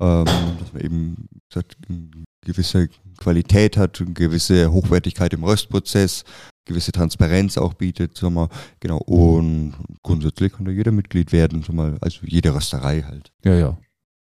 ähm, 0.00 0.24
dass 0.24 0.72
man 0.72 0.82
eben 0.82 1.28
gesagt, 1.48 1.76
eine 1.88 2.08
gewisse 2.44 2.88
Qualität 3.18 3.76
hat, 3.76 4.00
eine 4.00 4.12
gewisse 4.12 4.72
Hochwertigkeit 4.72 5.32
im 5.32 5.44
Röstprozess, 5.44 6.24
gewisse 6.64 6.92
Transparenz 6.92 7.58
auch 7.58 7.74
bietet, 7.74 8.16
sag 8.16 8.30
mal, 8.30 8.48
genau. 8.80 8.98
Und 8.98 9.74
grundsätzlich 10.02 10.52
kann 10.52 10.64
da 10.64 10.70
jeder 10.70 10.92
Mitglied 10.92 11.32
werden, 11.32 11.62
sag 11.62 11.74
mal, 11.74 11.98
also 12.00 12.20
jede 12.24 12.54
Rösterei 12.54 13.02
halt. 13.02 13.32
Ja, 13.44 13.54
ja. 13.54 13.78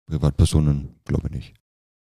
Privatpersonen 0.07 0.97
glaube 1.05 1.29
ich 1.29 1.35
nicht. 1.35 1.55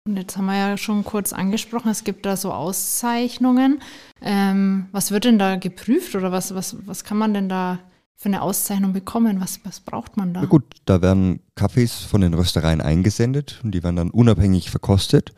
Und 0.08 0.18
jetzt 0.18 0.38
haben 0.38 0.46
wir 0.46 0.58
ja 0.58 0.78
schon 0.78 1.04
kurz 1.04 1.34
angesprochen, 1.34 1.92
es 1.92 2.04
gibt 2.04 2.26
da 2.26 2.36
so 2.36 2.52
Auszeichnungen. 2.52 3.82
Ähm, 4.22 4.88
was 4.92 5.12
wird 5.12 5.26
denn 5.26 5.38
da 5.38 5.58
geprüft 5.58 6.16
oder 6.16 6.32
was, 6.32 6.56
was, 6.56 6.76
was 6.86 7.04
kann 7.04 7.18
man 7.18 7.34
denn 7.34 7.50
da 7.50 7.80
für 8.16 8.30
eine 8.30 8.42
Auszeichnung 8.42 8.94
bekommen? 8.94 9.40
Was, 9.40 9.60
was 9.66 9.82
braucht 9.82 10.18
man 10.18 10.34
da? 10.34 10.42
Na 10.42 10.48
gut, 10.48 10.64
da 10.86 11.02
werden 11.02 11.42
Kaffees 11.56 12.00
von 12.00 12.22
den 12.22 12.34
Röstereien 12.34 12.82
eingesendet 12.82 13.60
und 13.64 13.72
die 13.72 13.84
werden 13.84 13.98
dann 13.98 14.10
unabhängig 14.10 14.72
verkostet. 14.72 15.34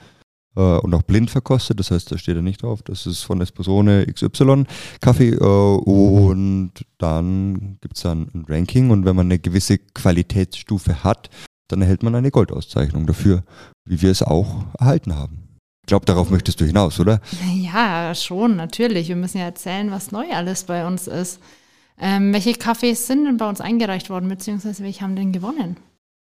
Äh, 0.56 0.60
und 0.60 0.94
auch 0.94 1.04
blind 1.04 1.32
verkostet. 1.32 1.80
Das 1.80 1.92
heißt, 1.92 2.12
da 2.12 2.18
steht 2.18 2.36
er 2.36 2.42
nicht 2.42 2.64
drauf. 2.64 2.82
Das 2.84 3.06
ist 3.06 3.24
von 3.24 3.42
Espressone 3.42 4.06
XY 4.06 4.66
Kaffee. 5.00 5.30
Äh, 5.30 5.44
und 5.44 6.72
dann 6.98 7.78
gibt 7.82 7.98
es 7.98 8.04
dann 8.04 8.30
ein 8.34 8.46
Ranking. 8.48 8.90
Und 8.90 9.06
wenn 9.06 9.16
man 9.16 9.28
eine 9.28 9.40
gewisse 9.40 9.78
Qualitätsstufe 9.78 11.04
hat, 11.04 11.30
dann 11.68 11.82
erhält 11.82 12.04
man 12.04 12.16
eine 12.16 12.32
Goldauszeichnung 12.32 13.08
dafür, 13.08 13.44
wie 13.86 14.02
wir 14.02 14.12
es 14.12 14.24
auch 14.24 14.66
erhalten 14.78 15.16
haben. 15.16 15.48
Ich 15.84 15.88
glaube, 15.88 16.06
darauf 16.06 16.30
möchtest 16.30 16.62
du 16.62 16.66
hinaus, 16.66 17.00
oder? 17.00 17.22
Ja, 17.56 18.14
schon, 18.14 18.56
natürlich. 18.56 19.08
Wir 19.08 19.16
müssen 19.16 19.40
ja 19.40 19.46
erzählen, 19.46 19.90
was 19.90 20.12
neu 20.12 20.30
alles 20.32 20.66
bei 20.66 20.86
uns 20.86 21.08
ist. 21.08 21.40
Ähm, 22.00 22.34
welche 22.34 22.54
Kaffees 22.54 23.08
sind 23.08 23.26
denn 23.26 23.38
bei 23.38 23.48
uns 23.48 23.62
eingereicht 23.62 24.10
worden, 24.10 24.30
beziehungsweise 24.30 24.84
welche 24.84 25.02
haben 25.02 25.16
denn 25.16 25.32
gewonnen? 25.32 25.78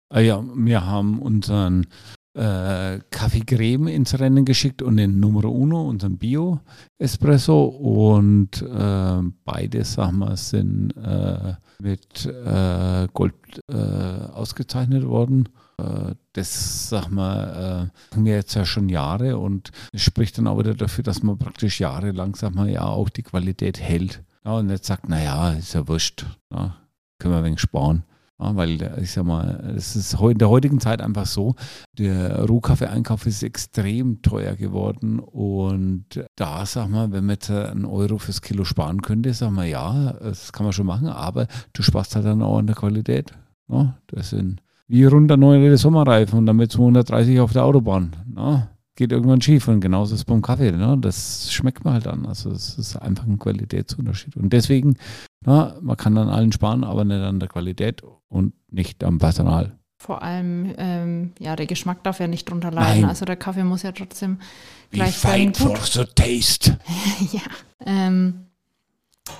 Ah 0.09 0.19
ja, 0.19 0.43
wir 0.55 0.85
haben 0.85 1.19
unseren 1.19 1.87
äh, 2.33 2.99
Kaffee 3.09 3.45
Creme 3.45 3.87
ins 3.87 4.19
Rennen 4.19 4.45
geschickt 4.45 4.81
und 4.81 4.97
den 4.97 5.19
Numero 5.19 5.49
Uno, 5.49 5.87
unseren 5.87 6.17
Bio-Espresso. 6.17 7.65
Und 7.65 8.61
äh, 8.61 9.21
beide, 9.45 9.83
sagen 9.85 10.19
wir, 10.19 10.35
sind 10.37 10.95
äh, 10.97 11.53
mit 11.79 12.25
äh, 12.25 13.07
Gold 13.13 13.35
äh, 13.69 13.75
ausgezeichnet 13.75 15.05
worden. 15.05 15.49
Äh, 15.77 16.15
das, 16.33 16.89
sag 16.89 17.09
mal, 17.09 17.89
äh, 17.91 18.15
haben 18.15 18.25
wir 18.25 18.35
jetzt 18.35 18.55
ja 18.55 18.65
schon 18.65 18.89
Jahre 18.89 19.37
und 19.37 19.71
es 19.91 20.01
spricht 20.01 20.37
dann 20.37 20.47
auch 20.47 20.57
wieder 20.59 20.73
dafür, 20.73 21.03
dass 21.03 21.23
man 21.23 21.37
praktisch 21.37 21.79
jahrelang, 21.79 22.35
sag 22.35 22.55
mal, 22.55 22.69
ja 22.69 22.85
auch 22.85 23.09
die 23.09 23.23
Qualität 23.23 23.79
hält. 23.79 24.23
Ja, 24.45 24.53
und 24.57 24.69
jetzt 24.69 24.87
sagt, 24.87 25.07
naja, 25.07 25.51
ist 25.53 25.73
ja 25.73 25.87
wurscht, 25.87 26.25
ja, 26.51 26.75
können 27.19 27.33
wir 27.33 27.37
ein 27.39 27.45
wenig 27.45 27.59
sparen. 27.59 28.03
Ja, 28.39 28.55
weil 28.55 28.81
ich 29.01 29.11
sag 29.11 29.25
mal, 29.25 29.73
es 29.77 29.95
ist 29.95 30.13
in 30.19 30.37
der 30.37 30.49
heutigen 30.49 30.79
Zeit 30.79 31.01
einfach 31.01 31.27
so, 31.27 31.55
der 31.97 32.43
Rohkaffee-Einkauf 32.45 33.25
ist 33.27 33.43
extrem 33.43 34.21
teuer 34.21 34.55
geworden 34.55 35.19
und 35.19 36.05
da 36.35 36.65
sag 36.65 36.89
mal, 36.89 37.11
wenn 37.11 37.25
man 37.25 37.35
jetzt 37.35 37.51
einen 37.51 37.85
Euro 37.85 38.17
fürs 38.17 38.41
Kilo 38.41 38.63
sparen 38.63 39.01
könnte, 39.01 39.33
sag 39.33 39.51
mal, 39.51 39.67
ja, 39.67 40.13
das 40.13 40.51
kann 40.51 40.65
man 40.65 40.73
schon 40.73 40.87
machen, 40.87 41.07
aber 41.07 41.47
du 41.73 41.83
sparst 41.83 42.15
halt 42.15 42.25
dann 42.25 42.41
auch 42.41 42.57
an 42.57 42.67
der 42.67 42.75
Qualität. 42.75 43.33
Ja, 43.69 43.97
das 44.07 44.31
sind 44.31 44.61
wie 44.87 45.05
runter 45.05 45.37
neue 45.37 45.77
Sommerreifen 45.77 46.39
und 46.39 46.45
damit 46.45 46.71
230 46.71 47.39
auf 47.39 47.53
der 47.53 47.63
Autobahn. 47.63 48.15
Ja, 48.35 48.69
geht 48.95 49.11
irgendwann 49.11 49.41
schief 49.41 49.67
und 49.67 49.79
genauso 49.79 50.13
ist 50.13 50.21
es 50.21 50.25
beim 50.25 50.41
Kaffee. 50.41 50.71
Ne? 50.71 50.97
Das 50.99 51.51
schmeckt 51.51 51.83
man 51.83 51.95
halt 51.95 52.07
an. 52.07 52.25
Also 52.25 52.51
es 52.51 52.77
ist 52.77 52.95
einfach 52.97 53.25
ein 53.25 53.39
Qualitätsunterschied. 53.39 54.35
Und 54.35 54.53
deswegen, 54.53 54.97
na, 55.41 55.75
man 55.81 55.97
kann 55.97 56.17
an 56.17 56.29
allen 56.29 56.51
sparen, 56.51 56.83
aber 56.83 57.03
nicht 57.03 57.21
an 57.21 57.39
der 57.39 57.49
Qualität 57.49 58.03
und 58.27 58.53
nicht 58.69 59.03
am 59.03 59.17
Personal. 59.17 59.77
Vor 59.97 60.21
allem, 60.21 60.73
ähm, 60.77 61.31
ja, 61.39 61.55
der 61.55 61.65
Geschmack 61.65 62.03
darf 62.03 62.19
ja 62.19 62.27
nicht 62.27 62.49
drunter 62.49 62.71
leiden. 62.71 63.01
Nein. 63.01 63.09
Also 63.09 63.25
der 63.25 63.37
Kaffee 63.37 63.63
muss 63.63 63.83
ja 63.83 63.93
trotzdem 63.93 64.37
gleich 64.91 65.17
sein. 65.17 65.53
fight 65.53 65.57
for 65.57 65.77
the 65.77 66.05
taste. 66.13 66.77
ja. 67.31 67.41
Ähm, 67.85 68.47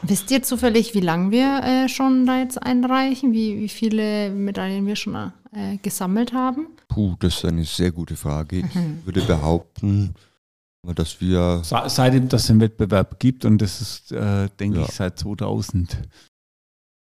wisst 0.03 0.31
ihr 0.31 0.41
zufällig, 0.41 0.93
wie 0.93 1.01
lange 1.01 1.31
wir 1.31 1.63
äh, 1.63 1.89
schon 1.89 2.25
da 2.25 2.39
jetzt 2.39 2.63
einreichen? 2.63 3.33
Wie, 3.33 3.59
wie 3.59 3.69
viele 3.69 4.29
Medaillen 4.29 4.87
wir 4.87 4.95
schon 4.95 5.33
äh, 5.55 5.77
gesammelt 5.77 6.33
haben? 6.33 6.67
Puh, 6.87 7.15
das 7.19 7.35
ist 7.37 7.45
eine 7.45 7.65
sehr 7.65 7.91
gute 7.91 8.15
Frage. 8.15 8.59
Ich 8.59 9.05
würde 9.05 9.21
behaupten, 9.21 10.13
dass 10.95 11.19
wir 11.21 11.61
Se- 11.63 11.83
Seitdem 11.87 12.29
das 12.29 12.47
den 12.47 12.59
Wettbewerb 12.59 13.19
gibt 13.19 13.45
und 13.45 13.59
das 13.61 13.81
ist, 13.81 14.11
äh, 14.11 14.49
denke 14.59 14.79
Ja. 14.79 14.85
ich, 14.85 14.91
seit 14.91 15.17
2000. 15.19 15.97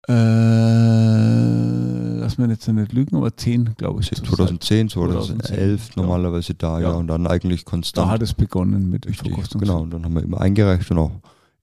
Äh, 0.08 2.18
lass 2.20 2.38
mir 2.38 2.48
jetzt 2.48 2.66
nicht 2.68 2.92
lügen, 2.92 3.16
aber 3.16 3.36
10, 3.36 3.74
glaube 3.76 4.00
ich. 4.00 4.08
2010, 4.10 4.88
2010, 4.88 4.90
2011 4.90 5.88
ja. 5.88 6.02
normalerweise 6.02 6.54
da, 6.54 6.80
ja. 6.80 6.90
Ja. 6.90 6.94
und 6.96 7.08
dann 7.08 7.26
eigentlich 7.26 7.64
Da 7.64 7.70
konstant. 7.70 8.10
hat 8.10 8.22
es 8.22 8.34
begonnen 8.34 8.90
mit 8.90 9.06
Richtig, 9.06 9.34
genau. 9.58 9.82
Und 9.82 9.90
dann 9.90 10.04
haben 10.04 10.14
wir 10.14 10.22
immer 10.22 10.40
eingereicht 10.40 10.90
und 10.90 10.98
auch 10.98 11.12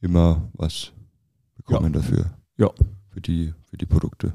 immer 0.01 0.41
was 0.53 0.91
bekommen 1.55 1.93
dafür. 1.93 2.31
Ja. 2.57 2.69
Für 3.09 3.21
die, 3.21 3.53
für 3.69 3.77
die 3.77 3.85
Produkte. 3.85 4.33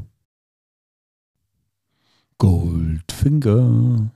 Goldfinger. 2.40 4.10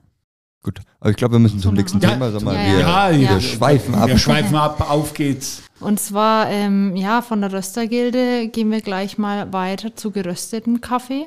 Gut. 0.63 0.81
Aber 0.99 1.11
ich 1.11 1.17
glaube, 1.17 1.33
wir 1.35 1.39
müssen 1.39 1.61
zum 1.61 1.75
Ja. 1.77 1.81
nächsten 1.83 2.01
Ja. 2.01 2.11
Thema. 2.11 2.31
Sag 2.33 2.43
mal, 2.43 2.55
Ja, 2.55 2.63
wir, 2.73 2.81
ja. 2.81 3.11
wir 3.13 3.19
Ja. 3.37 3.41
schweifen 3.41 3.95
ab. 3.95 4.09
Wir 4.09 4.19
schweifen 4.19 4.57
ab, 4.57 4.91
auf 4.91 5.13
geht's. 5.15 5.63
Und 5.81 6.01
zwar, 6.01 6.49
ähm, 6.51 6.97
ja, 6.97 7.21
von 7.21 7.43
der 7.43 7.53
Röstergilde 7.53 8.49
gehen 8.49 8.71
wir 8.71 8.81
gleich 8.81 9.19
mal 9.19 9.53
weiter 9.53 9.95
zu 9.95 10.11
geröstetem 10.11 10.81
Kaffee. 10.81 11.27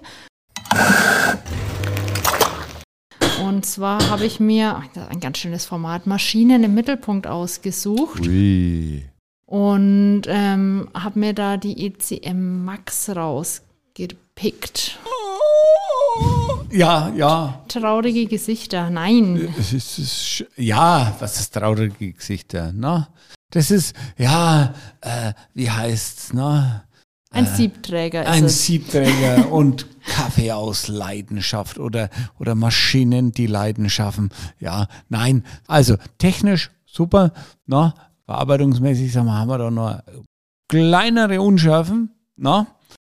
Und 3.45 3.65
zwar 3.65 4.09
habe 4.09 4.25
ich 4.25 4.39
mir 4.39 4.75
ach, 4.77 4.87
das 4.93 5.03
ist 5.03 5.11
ein 5.11 5.19
ganz 5.19 5.37
schönes 5.37 5.65
Format 5.65 6.07
Maschinen 6.07 6.63
im 6.63 6.73
Mittelpunkt 6.73 7.27
ausgesucht 7.27 8.21
Ui. 8.27 9.05
und 9.45 10.23
ähm, 10.27 10.89
habe 10.95 11.19
mir 11.19 11.33
da 11.33 11.57
die 11.57 11.85
ECM 11.85 12.65
Max 12.65 13.09
rausgepickt. 13.15 14.97
Ja, 16.71 17.09
ja. 17.15 17.63
Traurige 17.67 18.25
Gesichter, 18.25 18.89
nein. 18.89 19.53
Es 19.57 19.73
ist, 19.73 19.99
es 19.99 20.41
ist, 20.41 20.45
ja, 20.57 21.15
was 21.19 21.39
ist 21.39 21.53
traurige 21.53 22.13
Gesichter, 22.13 22.73
ne? 22.73 23.07
Das 23.51 23.71
ist, 23.71 23.95
ja, 24.17 24.73
äh, 25.01 25.33
wie 25.53 25.69
heißt's, 25.71 26.33
ne? 26.33 26.83
Ein 27.31 27.45
Äh, 27.45 27.55
Siebträger 27.55 28.23
ist 28.23 28.27
Ein 28.29 28.45
es. 28.45 28.65
Siebträger 28.65 29.51
und 29.51 29.85
Kaffee 30.05 30.51
aus 30.51 30.87
Leidenschaft 30.87 31.77
oder, 31.79 32.09
oder 32.39 32.55
Maschinen, 32.55 33.31
die 33.31 33.47
Leiden 33.47 33.89
schaffen. 33.89 34.29
Ja, 34.59 34.87
nein, 35.09 35.43
also 35.67 35.95
technisch 36.17 36.71
super, 36.85 37.31
ne? 37.65 37.93
Verarbeitungsmäßig 38.25 39.11
sagen 39.13 39.27
wir, 39.27 39.35
haben 39.35 39.49
wir 39.49 39.57
da 39.57 39.71
noch 39.71 40.01
kleinere 40.67 41.41
Unschärfen, 41.41 42.11
ne? 42.35 42.67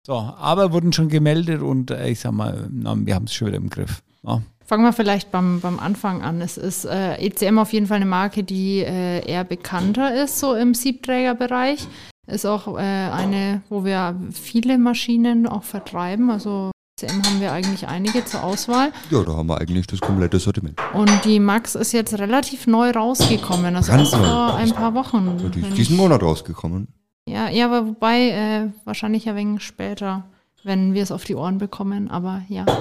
So, 0.04 0.14
aber 0.14 0.73
wurden 0.73 0.92
schon 0.92 1.09
gemeldet 1.09 1.62
und 1.62 1.92
äh, 1.92 2.09
ich 2.09 2.18
sag 2.21 2.32
mal, 2.32 2.68
na, 2.73 2.97
wir 2.99 3.14
haben 3.14 3.26
es 3.26 3.35
schon 3.35 3.49
wieder 3.49 3.59
im 3.59 3.71
Griff. 3.71 4.02
Ne? 4.23 4.42
Fangen 4.66 4.85
wir 4.85 4.92
vielleicht 4.92 5.30
beim, 5.30 5.61
beim 5.61 5.78
Anfang 5.78 6.23
an. 6.23 6.40
Es 6.40 6.56
ist 6.56 6.85
äh, 6.85 7.14
ECM 7.25 7.59
auf 7.59 7.73
jeden 7.73 7.87
Fall 7.87 7.97
eine 7.97 8.06
Marke, 8.06 8.42
die 8.42 8.80
äh, 8.80 9.25
eher 9.25 9.44
bekannter 9.44 10.23
ist, 10.25 10.40
so 10.40 10.54
im 10.54 10.75
Siebträgerbereich. 10.75 11.87
Ist 12.26 12.47
auch 12.47 12.76
äh, 12.76 12.80
eine, 12.80 13.62
wo 13.68 13.85
wir 13.85 14.16
viele 14.32 14.76
Maschinen 14.78 15.47
auch 15.47 15.62
vertreiben. 15.62 16.30
Also 16.30 16.73
ECM 17.00 17.23
haben 17.23 17.40
wir 17.40 17.52
eigentlich 17.52 17.87
einige 17.87 18.25
zur 18.25 18.42
Auswahl. 18.42 18.92
Ja, 19.11 19.23
da 19.23 19.37
haben 19.37 19.49
wir 19.49 19.61
eigentlich 19.61 19.87
das 19.87 20.00
komplette 20.00 20.40
Sortiment. 20.40 20.80
Und 20.94 21.25
die 21.25 21.38
Max 21.38 21.76
ist 21.76 21.92
jetzt 21.92 22.18
relativ 22.18 22.66
neu 22.66 22.90
rausgekommen. 22.90 23.76
Also 23.76 23.92
Ganz 23.92 24.12
erst 24.12 24.21
neu. 24.21 24.28
vor 24.28 24.54
ein 24.54 24.73
paar 24.73 24.94
Wochen. 24.94 25.38
Ja, 25.40 25.49
die 25.49 25.61
ist 25.61 25.76
diesen 25.76 25.97
Monat 25.97 26.23
rausgekommen. 26.23 26.88
Ja, 27.28 27.48
ja, 27.48 27.66
aber 27.66 27.86
wobei 27.86 28.30
äh, 28.30 28.68
wahrscheinlich 28.84 29.28
ein 29.28 29.36
wenig 29.36 29.62
später, 29.62 30.24
wenn 30.64 30.92
wir 30.94 31.02
es 31.02 31.12
auf 31.12 31.24
die 31.24 31.34
Ohren 31.34 31.58
bekommen. 31.58 32.10
Aber 32.10 32.42
ja. 32.48 32.66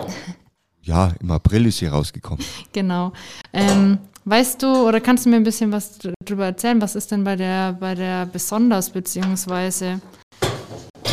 Ja, 0.83 1.13
im 1.19 1.29
April 1.29 1.67
ist 1.67 1.77
sie 1.77 1.85
rausgekommen. 1.85 2.43
Genau. 2.73 3.13
Ähm, 3.53 3.99
weißt 4.25 4.63
du 4.63 4.87
oder 4.87 4.99
kannst 4.99 5.25
du 5.25 5.29
mir 5.29 5.35
ein 5.35 5.43
bisschen 5.43 5.71
was 5.71 5.99
darüber 5.99 6.45
erzählen? 6.45 6.81
Was 6.81 6.95
ist 6.95 7.11
denn 7.11 7.23
bei 7.23 7.35
der, 7.35 7.73
bei 7.73 7.93
der 7.93 8.25
besonders, 8.25 8.89
beziehungsweise 8.89 10.01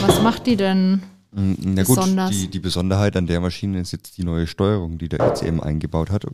was 0.00 0.23
macht 0.23 0.47
die 0.47 0.56
denn? 0.56 1.02
Mm, 1.32 1.52
Na 1.61 1.82
gut, 1.82 1.97
Besonders. 1.97 2.30
die, 2.30 2.49
die 2.49 2.61
Besonderheit 2.61 3.14
an 3.16 3.26
der 3.26 3.40
Maschine 3.40 3.80
ist 3.80 3.92
jetzt 3.92 4.16
die 4.16 4.25
neue 4.25 4.47
Steuerung, 4.47 4.97
die 4.97 5.11
der 5.11 5.20
ECM 5.20 5.61
eingebaut 5.61 6.11
hat. 6.11 6.25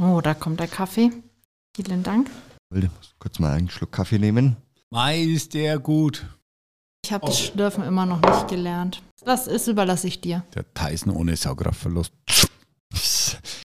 Oh, 0.00 0.20
da 0.20 0.34
kommt 0.34 0.60
der 0.60 0.68
Kaffee. 0.68 1.10
Vielen 1.74 2.04
Dank. 2.04 2.30
Ich 2.70 2.76
will 2.82 2.90
kurz 3.18 3.40
mal 3.40 3.52
einen 3.54 3.68
Schluck 3.68 3.90
Kaffee 3.90 4.20
nehmen. 4.20 4.56
Mai 4.92 5.22
ist 5.22 5.54
der 5.54 5.78
gut. 5.78 6.26
Ich 7.04 7.12
habe 7.12 7.24
das 7.26 7.38
Schlürfen 7.38 7.84
immer 7.84 8.06
noch 8.06 8.20
nicht 8.20 8.48
gelernt. 8.48 9.02
Das 9.24 9.46
ist, 9.46 9.68
überlasse 9.68 10.08
ich 10.08 10.20
dir. 10.20 10.44
Der 10.52 10.64
Tyson 10.74 11.14
ohne 11.14 11.36
Saugkraftverlust. 11.36 12.12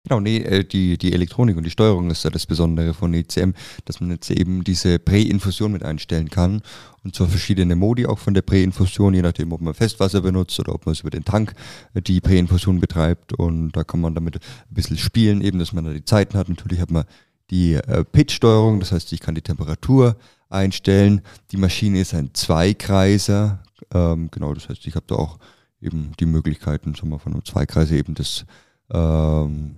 Genau, 0.06 0.20
nee, 0.20 0.36
äh, 0.36 0.64
die, 0.64 0.98
die 0.98 1.14
Elektronik 1.14 1.56
und 1.56 1.64
die 1.64 1.70
Steuerung 1.70 2.10
ist 2.10 2.24
ja 2.24 2.30
das 2.30 2.44
Besondere 2.44 2.92
von 2.92 3.14
ECM, 3.14 3.52
dass 3.86 4.02
man 4.02 4.10
jetzt 4.10 4.30
eben 4.30 4.64
diese 4.64 4.98
Präinfusion 4.98 5.72
mit 5.72 5.82
einstellen 5.82 6.28
kann 6.28 6.60
und 7.04 7.14
zwar 7.14 7.28
verschiedene 7.28 7.74
Modi 7.74 8.04
auch 8.04 8.18
von 8.18 8.34
der 8.34 8.42
Präinfusion, 8.42 9.14
je 9.14 9.22
nachdem, 9.22 9.52
ob 9.52 9.62
man 9.62 9.72
Festwasser 9.72 10.20
benutzt 10.20 10.60
oder 10.60 10.74
ob 10.74 10.84
man 10.84 10.92
es 10.92 11.00
über 11.00 11.08
den 11.08 11.24
Tank 11.24 11.54
äh, 11.94 12.02
die 12.02 12.20
Präinfusion 12.20 12.80
betreibt 12.80 13.32
und 13.32 13.72
da 13.72 13.82
kann 13.82 14.02
man 14.02 14.14
damit 14.14 14.36
ein 14.36 14.74
bisschen 14.74 14.98
spielen, 14.98 15.40
eben, 15.40 15.58
dass 15.58 15.72
man 15.72 15.86
da 15.86 15.92
die 15.94 16.04
Zeiten 16.04 16.36
hat. 16.36 16.50
Natürlich 16.50 16.80
hat 16.80 16.90
man 16.90 17.04
die 17.50 17.74
äh, 17.74 18.04
Pitch-Steuerung, 18.04 18.80
das 18.80 18.92
heißt, 18.92 19.12
ich 19.12 19.20
kann 19.20 19.34
die 19.34 19.42
Temperatur 19.42 20.16
einstellen. 20.48 21.22
Die 21.50 21.56
Maschine 21.56 22.00
ist 22.00 22.14
ein 22.14 22.32
Zweikreiser, 22.34 23.62
ähm, 23.92 24.28
genau, 24.30 24.54
das 24.54 24.68
heißt, 24.68 24.86
ich 24.86 24.94
habe 24.94 25.06
da 25.06 25.16
auch 25.16 25.38
eben 25.80 26.12
die 26.18 26.26
Möglichkeiten, 26.26 26.94
sagen 26.94 27.10
wir, 27.10 27.18
von 27.18 27.32
einem 27.32 27.44
Zweikreiser 27.44 27.94
eben 27.94 28.14
das 28.14 28.44
ähm, 28.90 29.76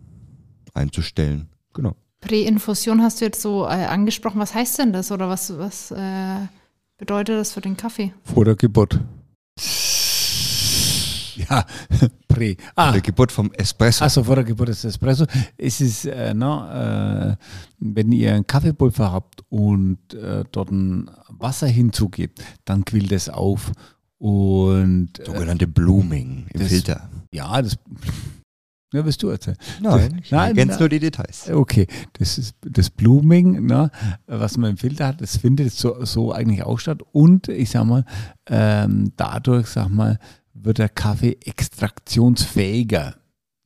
einzustellen. 0.74 1.48
Genau. 1.74 1.96
Präinfusion 2.20 3.02
hast 3.02 3.20
du 3.20 3.24
jetzt 3.24 3.42
so 3.42 3.64
äh, 3.64 3.86
angesprochen. 3.86 4.40
Was 4.40 4.54
heißt 4.54 4.78
denn 4.78 4.92
das 4.92 5.12
oder 5.12 5.28
was, 5.28 5.56
was 5.58 5.90
äh, 5.90 6.46
bedeutet 6.96 7.36
das 7.36 7.52
für 7.52 7.60
den 7.60 7.76
Kaffee? 7.76 8.12
Vor 8.22 8.44
der 8.44 8.56
Geburt. 8.56 9.00
Ja, 11.50 11.64
Prä. 12.28 12.56
Ah, 12.74 12.92
Der 12.92 13.00
Geburt 13.00 13.30
vom 13.32 13.52
Espresso. 13.52 14.04
also 14.04 14.24
vor 14.24 14.36
der 14.36 14.44
Geburt 14.44 14.68
des 14.68 14.84
Espresso. 14.84 15.26
Es 15.58 15.80
ist, 15.80 16.06
äh, 16.06 16.32
na, 16.34 17.32
äh, 17.32 17.36
wenn 17.78 18.12
ihr 18.12 18.34
ein 18.34 18.46
Kaffeepulver 18.46 19.12
habt 19.12 19.42
und 19.50 19.98
äh, 20.14 20.44
dort 20.50 20.70
ein 20.70 21.10
Wasser 21.28 21.66
hinzugebt, 21.66 22.42
dann 22.64 22.84
quillt 22.84 23.12
es 23.12 23.28
auf. 23.28 23.72
Und 24.18 25.18
äh, 25.20 25.24
Sogenannte 25.26 25.66
Blooming 25.66 26.46
im 26.52 26.60
das- 26.60 26.68
Filter. 26.68 27.10
ja, 27.32 27.60
das 27.60 27.76
ja, 28.94 29.04
wirst 29.04 29.22
du 29.22 29.28
erzählen. 29.28 29.58
Nein, 29.82 30.20
ich 30.22 30.30
Nein, 30.30 30.48
ergänze 30.56 30.78
nur 30.78 30.88
die 30.88 31.00
Details. 31.00 31.50
Okay, 31.50 31.86
das 32.14 32.38
ist 32.38 32.54
das 32.62 32.88
Blooming, 32.88 33.66
ne, 33.66 33.90
was 34.26 34.56
man 34.56 34.70
im 34.70 34.76
Filter 34.78 35.08
hat, 35.08 35.20
das 35.20 35.36
findet 35.36 35.72
so, 35.72 36.02
so 36.04 36.32
eigentlich 36.32 36.62
auch 36.62 36.78
statt. 36.78 37.00
Und 37.12 37.48
ich 37.48 37.68
sag 37.70 37.84
mal, 37.84 38.04
ähm, 38.48 39.12
dadurch, 39.16 39.66
sag 39.66 39.88
mal, 39.90 40.18
wird 40.66 40.78
der 40.78 40.88
Kaffee 40.88 41.38
extraktionsfähiger. 41.44 43.14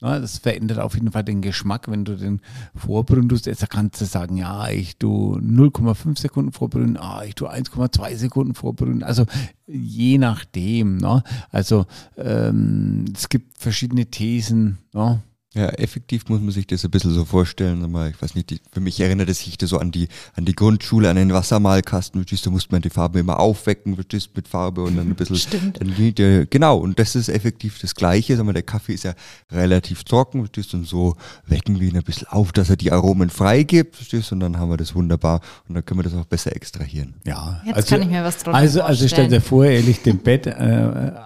Ne, 0.03 0.19
das 0.19 0.39
verändert 0.39 0.79
auf 0.79 0.95
jeden 0.95 1.13
Fall 1.13 1.25
den 1.25 1.43
Geschmack, 1.43 1.91
wenn 1.91 2.07
du 2.07 2.17
den 2.17 2.41
vorbrühen 2.75 3.29
tust. 3.29 3.45
Jetzt 3.45 3.69
kannst 3.69 4.01
du 4.01 4.07
sagen, 4.07 4.37
ja, 4.39 4.69
ich 4.69 4.97
tu 4.97 5.37
0,5 5.37 6.19
Sekunden 6.19 6.53
vorbrühen, 6.53 6.97
ah, 6.97 7.23
ich 7.25 7.35
tu 7.35 7.47
1,2 7.47 8.17
Sekunden 8.17 8.55
vorbrühen. 8.55 9.03
Also 9.03 9.27
je 9.67 10.17
nachdem. 10.17 10.97
Ne? 10.97 11.23
Also 11.51 11.85
ähm, 12.17 13.05
es 13.15 13.29
gibt 13.29 13.59
verschiedene 13.59 14.07
Thesen. 14.07 14.79
Ne? 14.95 15.21
Ja, 15.53 15.67
effektiv 15.71 16.29
muss 16.29 16.41
man 16.41 16.53
sich 16.53 16.69
das 16.69 16.85
ein 16.85 16.93
bisschen 16.93 17.13
so 17.13 17.25
vorstellen. 17.25 17.83
Ich 18.09 18.23
weiß 18.23 18.37
nicht, 18.37 18.51
die, 18.51 18.61
für 18.71 18.79
mich 18.79 19.01
erinnert 19.01 19.29
es 19.29 19.41
sich 19.41 19.59
da 19.59 19.67
so 19.67 19.79
an 19.79 19.91
die, 19.91 20.07
an 20.37 20.45
die 20.45 20.55
Grundschule, 20.55 21.11
an 21.11 21.17
den 21.17 21.33
Wassermalkasten. 21.33 22.21
Verstehst 22.21 22.47
du, 22.47 22.51
da 22.51 22.53
musste 22.53 22.71
man 22.71 22.83
die 22.83 22.91
Farbe 22.91 23.19
immer 23.19 23.41
aufwecken, 23.41 23.97
verstehst 23.97 24.31
mit 24.37 24.47
Farbe 24.47 24.85
und 24.85 24.97
dann 24.97 25.09
ein 25.09 25.17
bisschen. 25.17 25.35
Stimmt. 25.35 25.81
Dann 25.81 26.49
genau, 26.49 26.79
und 26.79 27.01
das 27.01 27.17
ist 27.17 27.29
effektiv 27.29 27.81
das 27.81 27.97
Gleiche. 27.97 28.37
Sag 28.37 28.47
mal, 28.47 28.53
der 28.53 28.63
Kaffee 28.63 28.95
ist 28.95 29.03
ja 29.03 29.15
relativ 29.51 30.05
trocken, 30.05 30.43
verstehst 30.43 30.73
du, 30.73 30.77
und 30.77 30.87
so 30.87 31.17
wecken 31.47 31.81
wir 31.81 31.89
ihn 31.89 31.97
ein 31.97 32.05
bisschen 32.05 32.29
auf, 32.29 32.53
dass 32.53 32.71
er 32.71 32.77
die 32.77 32.93
Aromen 32.93 33.29
freigibt, 33.29 33.97
verstehst 33.97 34.31
du, 34.31 34.37
und 34.37 34.41
dann 34.41 34.57
haben 34.57 34.71
wir 34.71 34.77
das 34.77 34.95
wunderbar 34.95 35.41
und 35.69 35.75
dann 35.75 35.85
können 35.85 35.99
wir 35.99 36.05
das 36.05 36.15
auch 36.15 36.27
besser 36.27 36.55
extrahieren. 36.55 37.15
Ja, 37.27 37.61
Jetzt 37.67 37.89
kann 37.89 38.03
ich 38.03 38.09
mir 38.09 38.23
was 38.23 38.39
drunter 38.39 38.57
also, 38.57 38.83
also 38.83 39.09
stell 39.09 39.27
dir 39.27 39.41
vor, 39.41 39.65
ehrlich, 39.65 40.03
dem 40.03 40.19
Bett, 40.19 40.47
äh, 40.47 40.51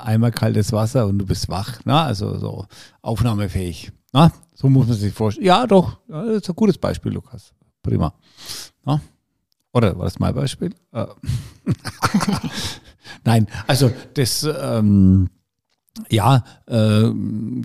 einmal 0.03 0.33
kaltes 0.33 0.73
Wasser 0.73 1.07
und 1.07 1.19
du 1.19 1.27
bist 1.27 1.51
wach. 1.51 1.81
Na, 1.85 2.07
also 2.07 2.39
so 2.39 2.65
aufnahmefähig. 3.03 3.93
Na, 4.15 4.31
so 4.55 4.69
muss 4.69 4.87
man 4.87 4.97
sich 4.97 5.13
vorstellen. 5.13 5.47
Ja, 5.47 5.67
doch, 5.67 5.99
das 6.07 6.37
ist 6.37 6.49
ein 6.49 6.55
gutes 6.55 6.79
Beispiel, 6.79 7.13
Lukas. 7.13 7.53
Prima. 7.83 8.15
Na? 8.85 9.01
Oder 9.73 9.99
war 9.99 10.05
das 10.05 10.21
mein 10.21 10.33
Beispiel? 10.33 10.73
Äh. 10.93 11.07
Nein, 13.25 13.49
also 13.67 13.91
das, 14.15 14.49
ähm, 14.63 15.31
ja, 16.11 16.45
äh, 16.67 17.11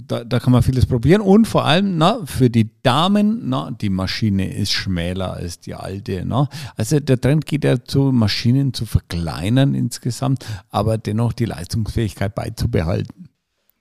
da, 0.08 0.24
da 0.24 0.40
kann 0.40 0.52
man 0.52 0.64
vieles 0.64 0.88
probieren 0.88 1.22
und 1.22 1.46
vor 1.48 1.66
allem 1.66 2.00
na, 2.00 2.26
für 2.26 2.50
die 2.50 2.72
Damen, 2.82 3.48
na, 3.48 3.70
die 3.70 3.92
Maschine 3.92 4.52
ist 4.52 4.72
schmäler 4.72 5.34
als 5.34 5.60
die 5.60 5.76
alte. 5.76 6.24
Na. 6.26 6.50
Also 6.76 7.00
der 7.00 7.22
Trend 7.22 7.46
geht 7.46 7.64
ja 7.64 7.84
zu 7.84 8.12
Maschinen 8.12 8.74
zu 8.74 8.88
verkleinern 8.88 9.76
insgesamt, 9.76 10.48
aber 10.72 10.98
dennoch 10.98 11.34
die 11.34 11.46
Leistungsfähigkeit 11.46 12.34
beizubehalten. 12.34 13.29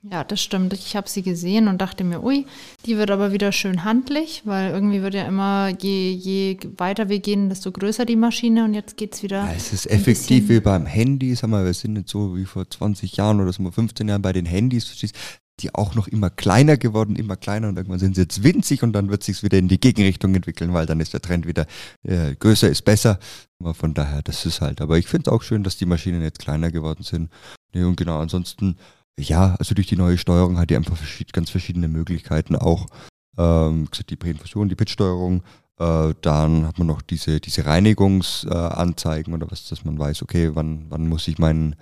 Ja, 0.01 0.23
das 0.23 0.41
stimmt. 0.41 0.71
Ich 0.73 0.95
habe 0.95 1.09
sie 1.09 1.23
gesehen 1.23 1.67
und 1.67 1.79
dachte 1.79 2.05
mir, 2.05 2.23
ui, 2.23 2.45
die 2.85 2.97
wird 2.97 3.11
aber 3.11 3.33
wieder 3.33 3.51
schön 3.51 3.83
handlich, 3.83 4.43
weil 4.45 4.71
irgendwie 4.71 5.01
wird 5.01 5.13
ja 5.13 5.27
immer, 5.27 5.73
je, 5.77 6.11
je 6.11 6.57
weiter 6.77 7.09
wir 7.09 7.19
gehen, 7.19 7.49
desto 7.49 7.71
größer 7.71 8.05
die 8.05 8.15
Maschine 8.15 8.63
und 8.63 8.73
jetzt 8.73 8.95
geht 8.95 9.13
es 9.13 9.23
wieder. 9.23 9.43
Ja, 9.45 9.53
es 9.53 9.73
ist 9.73 9.87
effektiv 9.87 10.47
wie 10.47 10.61
beim 10.61 10.85
Handy, 10.85 11.35
sag 11.35 11.49
mal, 11.49 11.65
wir 11.65 11.73
sind 11.73 11.93
nicht 11.93 12.07
so 12.07 12.37
wie 12.37 12.45
vor 12.45 12.69
20 12.69 13.17
Jahren 13.17 13.41
oder 13.41 13.51
so 13.51 13.61
mal 13.61 13.73
15 13.73 14.07
Jahren 14.07 14.21
bei 14.21 14.31
den 14.31 14.45
Handys, 14.45 14.85
verstehst 14.85 15.15
die 15.59 15.75
auch 15.75 15.95
noch 15.95 16.07
immer 16.07 16.29
kleiner 16.29 16.77
geworden, 16.77 17.15
immer 17.15 17.35
kleiner 17.35 17.67
und 17.67 17.77
irgendwann 17.77 17.99
sind 17.99 18.15
sie 18.15 18.21
jetzt 18.21 18.43
winzig 18.43 18.83
und 18.83 18.93
dann 18.93 19.09
wird 19.09 19.23
sich's 19.23 19.43
wieder 19.43 19.57
in 19.57 19.67
die 19.67 19.79
Gegenrichtung 19.79 20.33
entwickeln, 20.33 20.73
weil 20.73 20.85
dann 20.85 20.99
ist 20.99 21.13
der 21.13 21.21
Trend 21.21 21.47
wieder 21.47 21.65
äh, 22.03 22.35
größer 22.35 22.69
ist 22.69 22.83
besser. 22.83 23.19
Aber 23.59 23.73
von 23.73 23.93
daher, 23.93 24.21
das 24.21 24.45
ist 24.45 24.61
halt. 24.61 24.79
Aber 24.79 24.97
ich 24.97 25.07
finde 25.07 25.29
es 25.29 25.33
auch 25.33 25.43
schön, 25.43 25.63
dass 25.63 25.75
die 25.75 25.85
Maschinen 25.85 26.21
jetzt 26.21 26.39
kleiner 26.39 26.71
geworden 26.71 27.03
sind. 27.03 27.29
Nee, 27.73 27.83
und 27.83 27.97
genau, 27.97 28.19
ansonsten, 28.19 28.77
ja, 29.19 29.55
also 29.59 29.75
durch 29.75 29.87
die 29.87 29.97
neue 29.97 30.17
Steuerung 30.17 30.57
hat 30.57 30.69
die 30.69 30.75
einfach 30.75 30.97
verschied 30.97 31.33
ganz 31.33 31.49
verschiedene 31.49 31.87
Möglichkeiten 31.87 32.55
auch. 32.55 32.87
Ähm, 33.37 33.83
wie 33.85 33.91
gesagt, 33.91 34.09
die 34.09 34.15
Präinfusion, 34.15 34.69
die 34.69 34.75
Pitchsteuerung, 34.75 35.43
äh, 35.79 36.13
dann 36.21 36.67
hat 36.67 36.77
man 36.77 36.87
noch 36.87 37.01
diese, 37.01 37.39
diese 37.39 37.65
Reinigungsanzeigen 37.65 39.33
äh, 39.33 39.35
oder 39.35 39.51
was, 39.51 39.67
dass 39.69 39.85
man 39.85 39.97
weiß, 39.97 40.23
okay, 40.23 40.51
wann, 40.53 40.85
wann 40.89 41.07
muss 41.07 41.27
ich 41.27 41.37
meinen, 41.37 41.75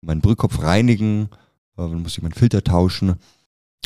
meinen 0.00 0.20
Brühkopf 0.20 0.62
reinigen, 0.62 1.28
äh, 1.76 1.82
wann 1.82 2.02
muss 2.02 2.16
ich 2.16 2.22
meinen 2.22 2.32
Filter 2.32 2.64
tauschen. 2.64 3.16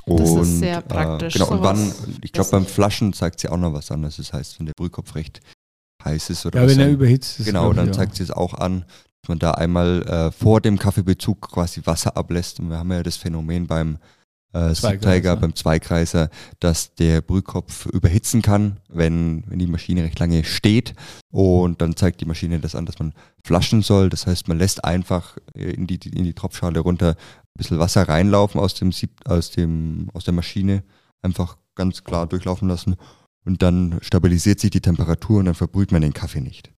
Das 0.06 0.30
ist 0.30 0.58
sehr 0.60 0.82
praktisch, 0.82 1.34
Äh, 1.34 1.38
genau, 1.38 1.50
und 1.50 1.62
wann, 1.62 1.92
ich 2.22 2.30
glaube, 2.30 2.50
beim 2.50 2.66
Flaschen 2.66 3.12
zeigt 3.12 3.40
sie 3.40 3.48
auch 3.48 3.56
noch 3.56 3.72
was 3.72 3.90
anderes. 3.90 4.18
Das 4.18 4.32
heißt, 4.32 4.60
wenn 4.60 4.66
der 4.66 4.74
Brühkopf 4.76 5.16
recht 5.16 5.40
heiß 6.04 6.30
ist 6.30 6.46
oder 6.46 6.60
Ja, 6.60 6.66
was 6.66 6.72
wenn 6.72 6.80
er 6.80 6.92
überhitzt 6.92 7.40
ist. 7.40 7.46
Genau, 7.46 7.72
dann 7.72 7.92
zeigt 7.92 8.14
sie 8.14 8.22
es 8.22 8.30
auch 8.30 8.54
an, 8.54 8.84
dass 9.26 9.28
man 9.28 9.38
da 9.40 9.50
einmal 9.52 10.02
äh, 10.02 10.30
vor 10.30 10.60
dem 10.60 10.78
Kaffeebezug 10.78 11.50
quasi 11.50 11.84
Wasser 11.84 12.16
ablässt. 12.16 12.60
Und 12.60 12.70
wir 12.70 12.78
haben 12.78 12.92
ja 12.92 13.02
das 13.02 13.16
Phänomen 13.16 13.66
beim 13.66 13.98
äh, 14.52 14.72
Zweikreiser. 14.72 14.90
Siebträger, 14.92 15.36
beim 15.36 15.56
Zweikreiser, 15.56 16.30
dass 16.60 16.94
der 16.94 17.22
Brühkopf 17.22 17.86
überhitzen 17.86 18.40
kann, 18.40 18.76
wenn, 18.88 19.42
wenn 19.48 19.58
die 19.58 19.66
Maschine 19.66 20.04
recht 20.04 20.20
lange 20.20 20.44
steht. 20.44 20.94
Und 21.32 21.82
dann 21.82 21.96
zeigt 21.96 22.20
die 22.20 22.24
Maschine 22.24 22.60
das 22.60 22.76
an, 22.76 22.86
dass 22.86 23.00
man 23.00 23.14
flaschen 23.42 23.82
soll. 23.82 24.10
Das 24.10 24.28
heißt, 24.28 24.46
man 24.46 24.58
lässt 24.58 24.84
einfach 24.84 25.36
äh, 25.56 25.72
in 25.72 25.88
die, 25.88 25.98
in 26.08 26.22
die 26.22 26.34
Tropfschale 26.34 26.78
runter 26.78 27.16
ein 27.16 27.56
bisschen 27.56 27.80
Wasser 27.80 28.08
reinlaufen 28.08 28.60
aus 28.60 28.74
dem 28.74 28.92
Sieb, 28.92 29.10
aus 29.24 29.50
dem, 29.50 30.08
aus 30.14 30.22
der 30.22 30.34
Maschine. 30.34 30.84
Einfach 31.20 31.56
ganz 31.74 32.04
klar 32.04 32.28
durchlaufen 32.28 32.68
lassen. 32.68 32.94
Und 33.44 33.62
dann 33.62 33.98
stabilisiert 34.02 34.60
sich 34.60 34.70
die 34.70 34.80
Temperatur 34.80 35.40
und 35.40 35.46
dann 35.46 35.54
verbrüht 35.56 35.90
man 35.90 36.02
den 36.02 36.12
Kaffee 36.12 36.40
nicht. 36.40 36.75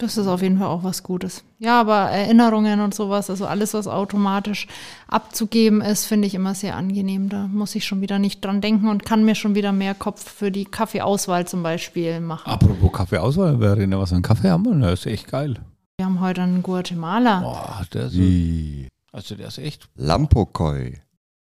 Das 0.00 0.16
ist 0.16 0.26
auf 0.28 0.40
jeden 0.40 0.56
Fall 0.58 0.68
auch 0.68 0.82
was 0.82 1.02
Gutes. 1.02 1.44
Ja, 1.58 1.78
aber 1.78 2.08
Erinnerungen 2.10 2.80
und 2.80 2.94
sowas, 2.94 3.28
also 3.28 3.44
alles, 3.46 3.74
was 3.74 3.86
automatisch 3.86 4.66
abzugeben 5.08 5.82
ist, 5.82 6.06
finde 6.06 6.26
ich 6.26 6.34
immer 6.34 6.54
sehr 6.54 6.74
angenehm. 6.74 7.28
Da 7.28 7.46
muss 7.48 7.74
ich 7.74 7.84
schon 7.84 8.00
wieder 8.00 8.18
nicht 8.18 8.42
dran 8.42 8.62
denken 8.62 8.88
und 8.88 9.04
kann 9.04 9.24
mir 9.26 9.34
schon 9.34 9.54
wieder 9.54 9.72
mehr 9.72 9.94
Kopf 9.94 10.26
für 10.26 10.50
die 10.50 10.64
Kaffeeauswahl 10.64 11.46
zum 11.46 11.62
Beispiel 11.62 12.20
machen. 12.20 12.50
Apropos 12.50 12.90
Kaffeeauswahl, 12.92 13.58
Verena, 13.58 13.98
was 13.98 14.08
für 14.08 14.14
einen 14.14 14.22
Kaffee 14.22 14.48
haben 14.48 14.64
wir? 14.64 14.74
Das 14.88 15.00
ist 15.00 15.06
echt 15.06 15.28
geil. 15.28 15.56
Wir 15.98 16.06
haben 16.06 16.20
heute 16.20 16.40
einen 16.40 16.62
Guatemala. 16.62 17.40
Boah, 17.40 17.82
der 17.92 18.06
ist, 18.06 18.14
Die 18.14 18.88
also 19.12 19.34
der 19.34 19.48
ist 19.48 19.58
echt, 19.58 19.86
Lampokoi. 19.96 20.98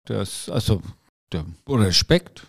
der 0.07 0.21
ist, 0.23 0.49
also, 0.49 0.81
der 1.31 1.45
Respekt. 1.67 2.47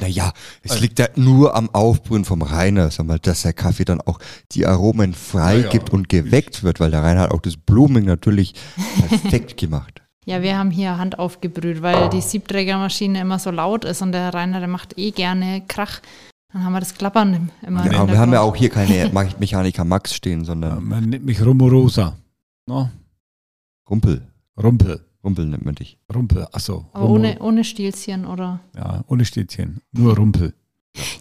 Naja, 0.00 0.32
es 0.62 0.70
Also- 0.72 0.82
liegt 0.82 0.98
ja 0.98 1.08
nur 1.16 1.54
am 1.54 1.68
Aufbrühen 1.74 2.24
vom 2.24 2.42
Rainer, 2.42 2.90
sag 2.90 3.06
mal, 3.06 3.18
dass 3.18 3.42
der 3.42 3.52
Kaffee 3.52 3.84
dann 3.84 4.00
auch 4.00 4.18
die 4.52 4.66
Aromen 4.66 5.14
freigibt 5.14 5.74
Ja, 5.74 5.80
ja. 5.88 5.92
und 5.92 6.08
geweckt 6.08 6.62
wird, 6.62 6.80
weil 6.80 6.90
der 6.90 7.02
Rainer 7.02 7.22
hat 7.22 7.30
auch 7.32 7.40
das 7.42 7.56
Blooming 7.56 8.04
natürlich 8.04 8.54
perfekt 8.98 9.56
gemacht. 9.56 10.02
Ja, 10.24 10.42
wir 10.42 10.58
haben 10.58 10.70
hier 10.70 10.98
Hand 10.98 11.18
aufgebrüht, 11.18 11.80
weil 11.82 12.08
die 12.10 12.20
Siebträgermaschine 12.20 13.20
immer 13.20 13.38
so 13.38 13.50
laut 13.50 13.84
ist 13.84 14.02
und 14.02 14.12
der 14.12 14.32
Rainer, 14.34 14.58
der 14.60 14.68
macht 14.68 14.98
eh 14.98 15.10
gerne 15.10 15.62
Krach. 15.66 16.00
Dann 16.52 16.64
haben 16.64 16.72
wir 16.72 16.80
das 16.80 16.94
Klappern 16.94 17.34
im- 17.34 17.50
immer 17.66 17.84
im 17.86 17.92
Ja, 17.92 18.06
wir 18.08 18.18
haben 18.18 18.32
ja 18.32 18.40
auch 18.40 18.56
hier 18.56 18.70
keine 18.70 19.10
Me- 19.10 19.28
Mechaniker 19.38 19.84
Max 19.84 20.14
stehen, 20.14 20.40
Ja, 20.40 20.46
sondern 20.46 20.84
man 20.84 21.04
nennt 21.04 21.24
mich 21.24 21.44
Rumorosa. 21.44 22.16
No? 22.66 22.90
Rumpel. 23.88 24.22
Rumpel. 24.62 25.04
Rumpel 25.24 25.46
nennt 25.46 25.64
man 25.64 25.74
dich. 25.74 25.98
Rumpel, 26.14 26.46
achso. 26.52 26.86
Aber 26.92 27.08
ohne, 27.08 27.38
ohne 27.40 27.64
Stilzchen, 27.64 28.24
oder? 28.24 28.60
Ja, 28.76 29.04
ohne 29.08 29.24
Städtchen. 29.24 29.80
Nur 29.92 30.16
Rumpel. 30.16 30.54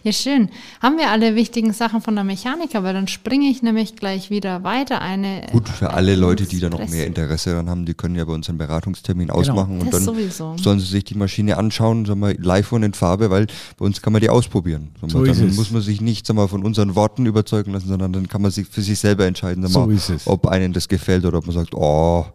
Ja, 0.03 0.11
schön. 0.11 0.49
Haben 0.81 0.97
wir 0.97 1.11
alle 1.11 1.35
wichtigen 1.35 1.71
Sachen 1.71 2.01
von 2.01 2.15
der 2.15 2.23
Mechaniker, 2.23 2.83
weil 2.83 2.93
dann 2.95 3.07
springe 3.07 3.47
ich 3.47 3.61
nämlich 3.61 3.95
gleich 3.95 4.31
wieder 4.31 4.63
weiter. 4.63 5.01
Eine 5.01 5.45
Gut, 5.51 5.69
für 5.69 5.91
alle 5.93 6.15
Leute, 6.15 6.45
die 6.45 6.59
da 6.59 6.69
noch 6.69 6.87
mehr 6.89 7.05
Interesse 7.05 7.51
daran 7.51 7.69
haben, 7.69 7.85
die 7.85 7.93
können 7.93 8.15
ja 8.15 8.25
bei 8.25 8.33
uns 8.33 8.49
einen 8.49 8.57
Beratungstermin 8.57 9.29
ausmachen 9.29 9.73
und 9.79 9.85
Das 9.91 10.03
dann 10.03 10.15
sowieso. 10.15 10.57
sollen 10.57 10.79
sie 10.79 10.87
sich 10.87 11.03
die 11.03 11.13
Maschine 11.15 11.57
anschauen, 11.57 12.05
sagen 12.05 12.21
wir, 12.21 12.33
live 12.39 12.71
und 12.71 12.81
in 12.83 12.93
Farbe, 12.93 13.29
weil 13.29 13.45
bei 13.77 13.85
uns 13.85 14.01
kann 14.01 14.13
man 14.13 14.21
die 14.21 14.29
ausprobieren. 14.29 14.91
So 15.05 15.23
ist 15.23 15.39
dann 15.41 15.49
es. 15.49 15.55
muss 15.57 15.69
man 15.69 15.81
sich 15.83 16.01
nicht 16.01 16.25
sagen 16.25 16.39
wir, 16.39 16.47
von 16.47 16.63
unseren 16.63 16.95
Worten 16.95 17.25
überzeugen 17.27 17.71
lassen, 17.73 17.87
sondern 17.89 18.13
dann 18.13 18.27
kann 18.27 18.41
man 18.41 18.49
sich 18.51 18.67
für 18.67 18.81
sich 18.81 18.97
selber 18.97 19.25
entscheiden, 19.27 19.61
sagen 19.67 19.73
So 19.73 19.89
wir, 19.89 19.95
ist 19.95 20.09
es. 20.09 20.27
ob 20.27 20.47
einem 20.47 20.73
das 20.73 20.87
gefällt 20.87 21.23
oder 21.25 21.37
ob 21.37 21.45
man 21.45 21.53
sagt, 21.55 21.75
oh, 21.75 22.25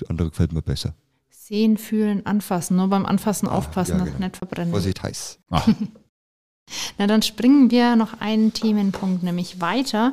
die 0.00 0.08
andere 0.08 0.30
gefällt 0.30 0.52
mir 0.52 0.62
besser. 0.62 0.94
Sehen, 1.30 1.76
fühlen, 1.76 2.26
anfassen. 2.26 2.76
Nur 2.76 2.88
beim 2.88 3.06
Anfassen 3.06 3.48
aufpassen, 3.48 3.98
ja, 3.98 4.04
dass 4.04 4.08
genau. 4.08 4.26
nicht 4.26 4.36
verbrennen. 4.36 4.72
Vorsicht 4.72 5.02
heiß. 5.02 5.38
Ah, 5.50 5.62
Na, 6.98 7.06
dann 7.06 7.22
springen 7.22 7.70
wir 7.70 7.94
noch 7.94 8.20
einen 8.20 8.52
Themenpunkt, 8.52 9.22
nämlich 9.22 9.60
weiter. 9.60 10.12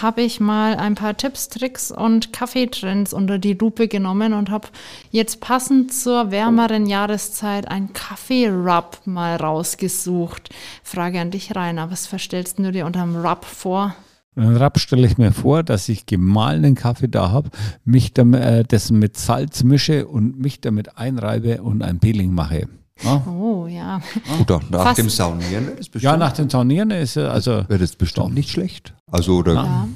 Habe 0.00 0.20
ich 0.20 0.40
mal 0.40 0.76
ein 0.76 0.94
paar 0.94 1.16
Tipps, 1.16 1.48
Tricks 1.48 1.90
und 1.90 2.34
Kaffeetrends 2.34 3.14
unter 3.14 3.38
die 3.38 3.54
Lupe 3.54 3.88
genommen 3.88 4.34
und 4.34 4.50
habe 4.50 4.68
jetzt 5.10 5.40
passend 5.40 5.94
zur 5.94 6.30
wärmeren 6.30 6.84
Jahreszeit 6.84 7.68
ein 7.68 7.94
Kaffee-Rub 7.94 9.00
mal 9.06 9.36
rausgesucht. 9.36 10.50
Frage 10.82 11.20
an 11.20 11.30
dich, 11.30 11.56
Rainer, 11.56 11.90
was 11.90 12.06
verstellst 12.06 12.58
du 12.58 12.70
dir 12.70 12.84
unter 12.84 13.00
dem 13.00 13.16
Rub 13.16 13.46
vor? 13.46 13.96
Rub 14.36 14.78
stelle 14.78 15.06
ich 15.06 15.16
mir 15.16 15.32
vor, 15.32 15.62
dass 15.62 15.88
ich 15.88 16.04
gemahlenen 16.06 16.74
Kaffee 16.74 17.08
da 17.08 17.30
habe, 17.30 17.50
mich 17.84 18.12
damit, 18.12 18.42
äh, 18.42 18.64
das 18.64 18.90
mit 18.90 19.16
Salz 19.16 19.64
mische 19.64 20.06
und 20.06 20.38
mich 20.38 20.60
damit 20.60 20.98
einreibe 20.98 21.62
und 21.62 21.82
ein 21.82 21.98
Peeling 21.98 22.34
mache. 22.34 22.68
Ja, 23.02 23.22
Oh, 23.26 23.66
ja. 23.66 24.00
Gut, 24.38 24.50
auch 24.52 24.62
nach 24.70 24.82
Fast. 24.84 24.98
dem 24.98 25.10
Saunieren 25.10 25.68
ist 25.78 25.90
bestimmt, 25.90 26.02
ja 26.02 26.16
nach 26.16 26.32
dem 26.32 26.48
Saunieren 26.48 26.90
ist 26.90 27.16
äh, 27.16 27.22
also. 27.22 27.64
wäre 27.68 27.78
das 27.78 27.96
bestimmt 27.96 28.34
nicht 28.34 28.50
schlecht. 28.50 28.94
Also, 29.10 29.36
oder, 29.36 29.54
ja. 29.54 29.88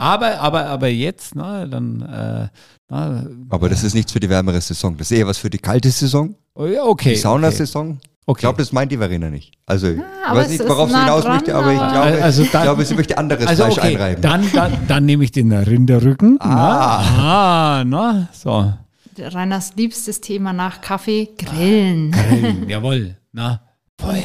Aber, 0.00 0.40
aber, 0.40 0.66
aber 0.66 0.88
jetzt, 0.88 1.34
ne, 1.34 1.68
dann, 1.70 2.00
äh, 2.02 2.48
na, 2.88 3.26
aber 3.50 3.68
das 3.68 3.84
ist 3.84 3.94
nichts 3.94 4.12
für 4.12 4.20
die 4.20 4.28
wärmere 4.28 4.60
Saison. 4.60 4.96
Das 4.96 5.10
ist 5.10 5.18
eher 5.18 5.26
was 5.26 5.38
für 5.38 5.50
die 5.50 5.58
kalte 5.58 5.90
Saison, 5.90 6.34
oh, 6.54 6.66
ja, 6.66 6.84
okay. 6.84 7.10
die 7.10 7.16
Saunasaison. 7.16 7.98
Ich 8.02 8.13
Okay. 8.26 8.40
glaube, 8.40 8.58
das 8.58 8.72
meint 8.72 8.90
die 8.90 8.96
Verena 8.96 9.28
nicht. 9.28 9.52
Also, 9.66 9.88
ich 9.88 10.00
aber 10.26 10.38
weiß 10.40 10.48
nicht, 10.48 10.60
ist 10.60 10.68
worauf 10.68 10.90
sie 10.90 10.98
hinaus 10.98 11.24
möchte, 11.24 11.54
aber 11.54 11.72
ich 11.72 11.78
glaube, 11.78 12.22
Also 12.22 12.42
ich 12.42 12.50
dann- 12.50 12.62
glaube, 12.62 12.84
sie 12.84 12.94
möchte 12.94 13.18
anderes 13.18 13.46
Also 13.46 13.64
Fleisch 13.64 13.78
okay, 13.78 13.86
einreiben. 13.96 14.22
dann, 14.22 14.50
dann, 14.52 14.72
dann 14.88 15.04
nehme 15.04 15.24
ich 15.24 15.32
den 15.32 15.52
Rinderrücken. 15.52 16.38
Ah. 16.40 17.04
Na, 17.16 17.80
ah, 17.80 17.84
na, 17.84 18.28
so. 18.32 18.72
Reiners 19.18 19.72
liebstes 19.76 20.20
Thema 20.22 20.52
nach 20.52 20.80
Kaffee, 20.80 21.28
Grillen. 21.38 22.10
Grillen, 22.12 22.68
jawohl. 22.68 23.16
Na, 23.32 23.60
Feuer. 24.00 24.22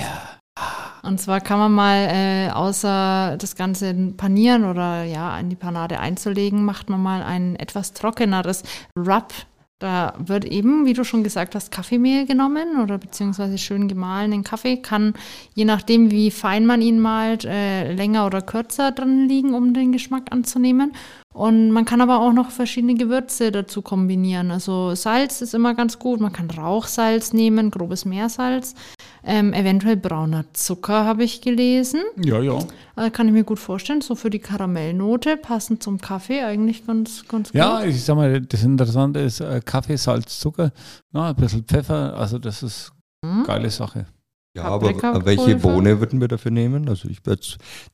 Und 1.04 1.20
zwar 1.22 1.40
kann 1.42 1.60
man 1.60 1.72
mal, 1.72 2.08
äh, 2.12 2.50
außer 2.52 3.36
das 3.40 3.56
Ganze 3.56 3.94
panieren 4.18 4.66
oder 4.66 5.04
ja, 5.04 5.38
in 5.40 5.50
die 5.50 5.56
Panade 5.56 6.00
einzulegen, 6.00 6.64
macht 6.66 6.90
man 6.90 7.02
mal 7.02 7.22
ein 7.24 7.56
etwas 7.56 7.94
trockeneres 7.94 8.64
Rub. 8.98 9.34
Da 9.80 10.14
wird 10.18 10.44
eben, 10.44 10.86
wie 10.86 10.92
du 10.92 11.06
schon 11.06 11.24
gesagt 11.24 11.56
hast, 11.56 11.72
Kaffeemehl 11.72 12.26
genommen 12.26 12.82
oder 12.82 12.98
beziehungsweise 12.98 13.58
schön 13.58 13.88
gemahlenen 13.88 14.44
Kaffee. 14.44 14.76
Kann, 14.76 15.14
je 15.56 15.64
nachdem, 15.64 16.12
wie 16.12 16.32
fein 16.32 16.66
man 16.66 16.82
ihn 16.82 17.00
malt, 17.00 17.46
äh, 17.46 17.94
länger 17.94 18.26
oder 18.26 18.42
kürzer 18.42 18.92
drin 18.92 19.30
liegen, 19.30 19.54
um 19.54 19.74
den 19.74 19.94
Geschmack 19.94 20.34
anzunehmen. 20.34 20.92
Und 21.40 21.72
man 21.72 21.86
kann 21.86 22.02
aber 22.02 22.20
auch 22.20 22.34
noch 22.34 22.52
verschiedene 22.52 22.96
Gewürze 22.96 23.54
dazu 23.54 23.82
kombinieren. 23.82 24.52
Also 24.52 24.94
Salz 24.94 25.42
ist 25.42 25.54
immer 25.54 25.74
ganz 25.74 25.98
gut. 25.98 26.20
Man 26.20 26.34
kann 26.34 26.50
Rauchsalz 26.52 27.32
nehmen, 27.32 27.72
grobes 27.72 28.04
Meersalz. 28.04 28.76
Ähm, 29.24 29.54
eventuell 29.54 29.96
brauner 29.96 30.44
Zucker 30.52 31.06
habe 31.06 31.24
ich 31.24 31.40
gelesen. 31.40 32.02
Ja, 32.22 32.42
ja. 32.42 32.60
Äh, 32.98 33.10
kann 33.10 33.28
ich 33.28 33.34
mir 33.34 33.46
gut 33.46 33.60
vorstellen. 33.60 34.02
So 34.02 34.16
für 34.16 34.30
die 34.30 34.40
Karamellnote, 34.40 35.38
passend 35.38 35.82
zum 35.82 36.02
Kaffee, 36.02 36.42
eigentlich 36.44 36.86
ganz, 36.86 37.26
ganz 37.30 37.52
Ja, 37.54 37.80
gut. 37.80 37.88
ich 37.90 38.04
sag 38.04 38.18
mal, 38.18 38.42
das 38.42 38.64
Interessante 38.64 39.22
ist 39.22 39.40
äh, 39.40 39.62
Kaffee, 39.64 39.96
Salz, 39.96 40.40
Zucker, 40.42 40.72
na, 41.14 41.30
ein 41.30 41.36
bisschen 41.38 41.64
Pfeffer, 41.64 42.18
also 42.18 42.38
das 42.38 42.64
ist 42.64 42.92
Hm? 43.24 43.44
geile 43.46 43.70
Sache. 43.70 44.06
Ja, 44.56 44.64
aber 44.64 45.26
welche 45.26 45.56
Bohne 45.58 46.00
würden 46.00 46.20
wir 46.22 46.28
dafür 46.28 46.52
nehmen? 46.52 46.90
Also 46.90 47.08
ich 47.08 47.26
würde 47.26 47.42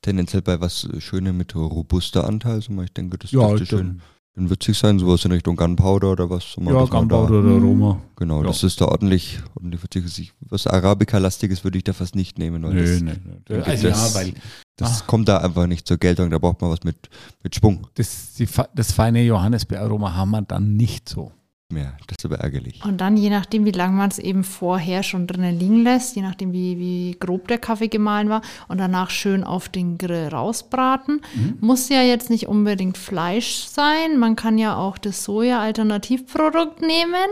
tendenziell 0.02 0.42
bei 0.42 0.62
was 0.62 0.88
Schönem 1.00 1.38
mit 1.38 1.54
robuster 1.56 2.28
Anteil, 2.28 2.62
so 2.62 2.72
mal, 2.72 2.86
ich 2.86 2.94
denke, 2.94 3.18
das 3.18 3.32
Ja, 3.32 3.48
dürfte 3.50 3.66
schön, 3.66 4.02
dann, 4.36 4.50
würzig 4.50 4.78
sein, 4.78 4.98
sowas 4.98 5.26
in 5.26 5.32
Richtung 5.34 5.58
Gunpowder 5.58 6.12
oder 6.14 6.30
was. 6.30 6.54
so 6.54 6.62
ja 6.62 6.86
Gunpowder 6.86 7.40
oder 7.40 7.42
Mhm. 7.50 7.64
Roma. 7.66 8.02
Genau, 8.16 8.42
Ja. 8.42 8.48
das 8.48 8.64
ist 8.64 8.80
da 8.80 8.86
ordentlich, 8.86 9.40
ordentlich 9.56 9.82
ist. 10.06 10.18
Ich- 10.20 10.34
Was 10.40 10.66
Arabica-lastiges 10.66 11.64
würde 11.66 11.78
ich 11.78 11.84
da 11.84 11.92
fast 11.94 12.16
nicht 12.16 12.40
nehmen, 12.40 12.64
weil 12.64 12.74
Nö, 12.74 12.82
das, 12.92 13.02
nö, 13.02 13.12
nö. 13.26 13.36
das- 13.46 13.68
Also 13.68 13.88
ja, 13.90 14.14
weil 14.16 14.34
das 14.78 15.02
Ah. 15.02 15.06
kommt 15.08 15.28
da 15.28 15.38
einfach 15.40 15.68
nicht 15.68 15.86
zur 15.88 15.98
Geltung, 15.98 16.30
da 16.30 16.38
braucht 16.38 16.62
man 16.62 16.72
was 16.72 16.84
mit, 16.84 17.10
mit 17.44 17.54
Schwung 17.56 17.88
das, 17.96 18.34
die, 18.36 18.48
das 18.74 18.92
feine 18.94 19.24
Johannisbeeraroma 19.24 20.14
haben 20.16 20.32
wir 20.32 20.42
dann 20.42 20.76
nicht 20.78 21.10
so. 21.10 21.32
Mehr. 21.72 21.98
Das 22.08 22.18
ist 22.20 22.26
aber 22.26 22.40
ärgerlich. 22.40 22.84
Und 22.86 23.02
dann, 23.02 23.18
je 23.18 23.30
nachdem, 23.30 23.66
wie 23.66 23.72
lange 23.72 23.96
man 23.96 24.10
es 24.10 24.20
eben 24.20 24.44
vorher 24.44 25.04
schon 25.04 25.26
drinnen 25.26 25.58
liegen 25.58 25.84
lässt, 25.84 26.16
je 26.16 26.22
nachdem, 26.22 26.54
wie, 26.54 26.78
wie 26.78 27.18
grob 27.20 27.48
der 27.48 27.58
Kaffee 27.58 27.88
gemahlen 27.88 28.30
war, 28.30 28.42
und 28.68 28.78
danach 28.78 29.10
schön 29.10 29.44
auf 29.44 29.68
den 29.70 29.98
Grill 29.98 30.28
rausbraten. 30.28 31.22
Muss 31.60 31.90
ja 31.90 32.02
jetzt 32.02 32.30
nicht 32.30 32.48
unbedingt 32.48 32.98
Fleisch 32.98 33.66
sein. 33.66 34.18
Man 34.20 34.36
kann 34.36 34.58
ja 34.58 34.78
auch 34.78 34.98
das 34.98 35.24
Soja-Alternativprodukt 35.24 36.82
nehmen. 36.82 37.30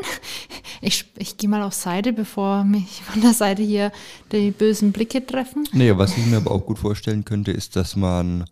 Ich, 0.82 1.06
ich 1.17 1.38
gehe 1.38 1.50
mal 1.50 1.62
auf 1.62 1.74
Seite, 1.74 2.12
bevor 2.12 2.63
mich 2.63 3.02
von 3.04 3.22
der 3.22 3.34
Seite 3.34 3.62
hier 3.63 3.91
die 4.32 4.52
bösen 4.52 4.91
Blicke 4.91 5.26
treffen. 5.26 5.67
Nee, 5.72 5.96
was 5.96 6.17
ich 6.17 6.26
mir 6.26 6.38
aber 6.38 6.52
auch 6.52 6.65
gut 6.65 6.80
vorstellen 6.80 7.24
könnte, 7.24 7.52
ist, 7.52 7.76
dass 7.76 7.96
man, 7.96 8.46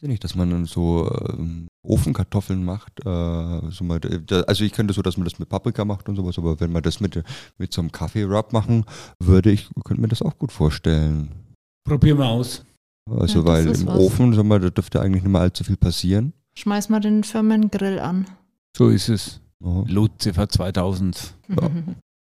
nicht, 0.00 0.24
dass 0.24 0.34
man 0.34 0.50
dann 0.50 0.64
so 0.64 1.10
ähm, 1.28 1.68
Ofenkartoffeln 1.84 2.64
macht. 2.64 3.00
Äh, 3.04 3.70
so 3.70 3.84
mal, 3.84 4.00
da, 4.00 4.40
also 4.42 4.64
ich 4.64 4.72
könnte 4.72 4.94
so, 4.94 5.02
dass 5.02 5.16
man 5.16 5.24
das 5.24 5.38
mit 5.38 5.48
Paprika 5.48 5.84
macht 5.84 6.08
und 6.08 6.16
sowas, 6.16 6.38
aber 6.38 6.58
wenn 6.60 6.72
man 6.72 6.82
das 6.82 7.00
mit, 7.00 7.22
mit 7.58 7.72
so 7.72 7.80
einem 7.80 7.92
Kaffee-Rub 7.92 8.52
machen 8.52 8.84
würde, 9.20 9.50
ich 9.50 9.68
könnte 9.84 10.00
mir 10.00 10.08
das 10.08 10.22
auch 10.22 10.38
gut 10.38 10.52
vorstellen. 10.52 11.30
Probieren 11.86 12.18
wir 12.18 12.26
aus. 12.26 12.64
Also 13.10 13.40
Ja, 13.40 13.46
weil 13.46 13.66
im 13.66 13.86
was. 13.86 13.98
Ofen, 13.98 14.32
sag 14.32 14.44
mal, 14.44 14.60
da 14.60 14.70
dürfte 14.70 15.00
eigentlich 15.00 15.22
nicht 15.22 15.30
mehr 15.32 15.42
allzu 15.42 15.62
viel 15.64 15.76
passieren. 15.76 16.32
Schmeiß 16.56 16.88
mal 16.88 17.00
den 17.00 17.22
Firmengrill 17.24 17.98
an. 17.98 18.26
So 18.76 18.88
ist 18.88 19.08
es. 19.08 19.40
Ja, 19.62 19.84
Lotziffer 19.88 20.48
2000. 20.48 21.34
Ja. 21.48 21.70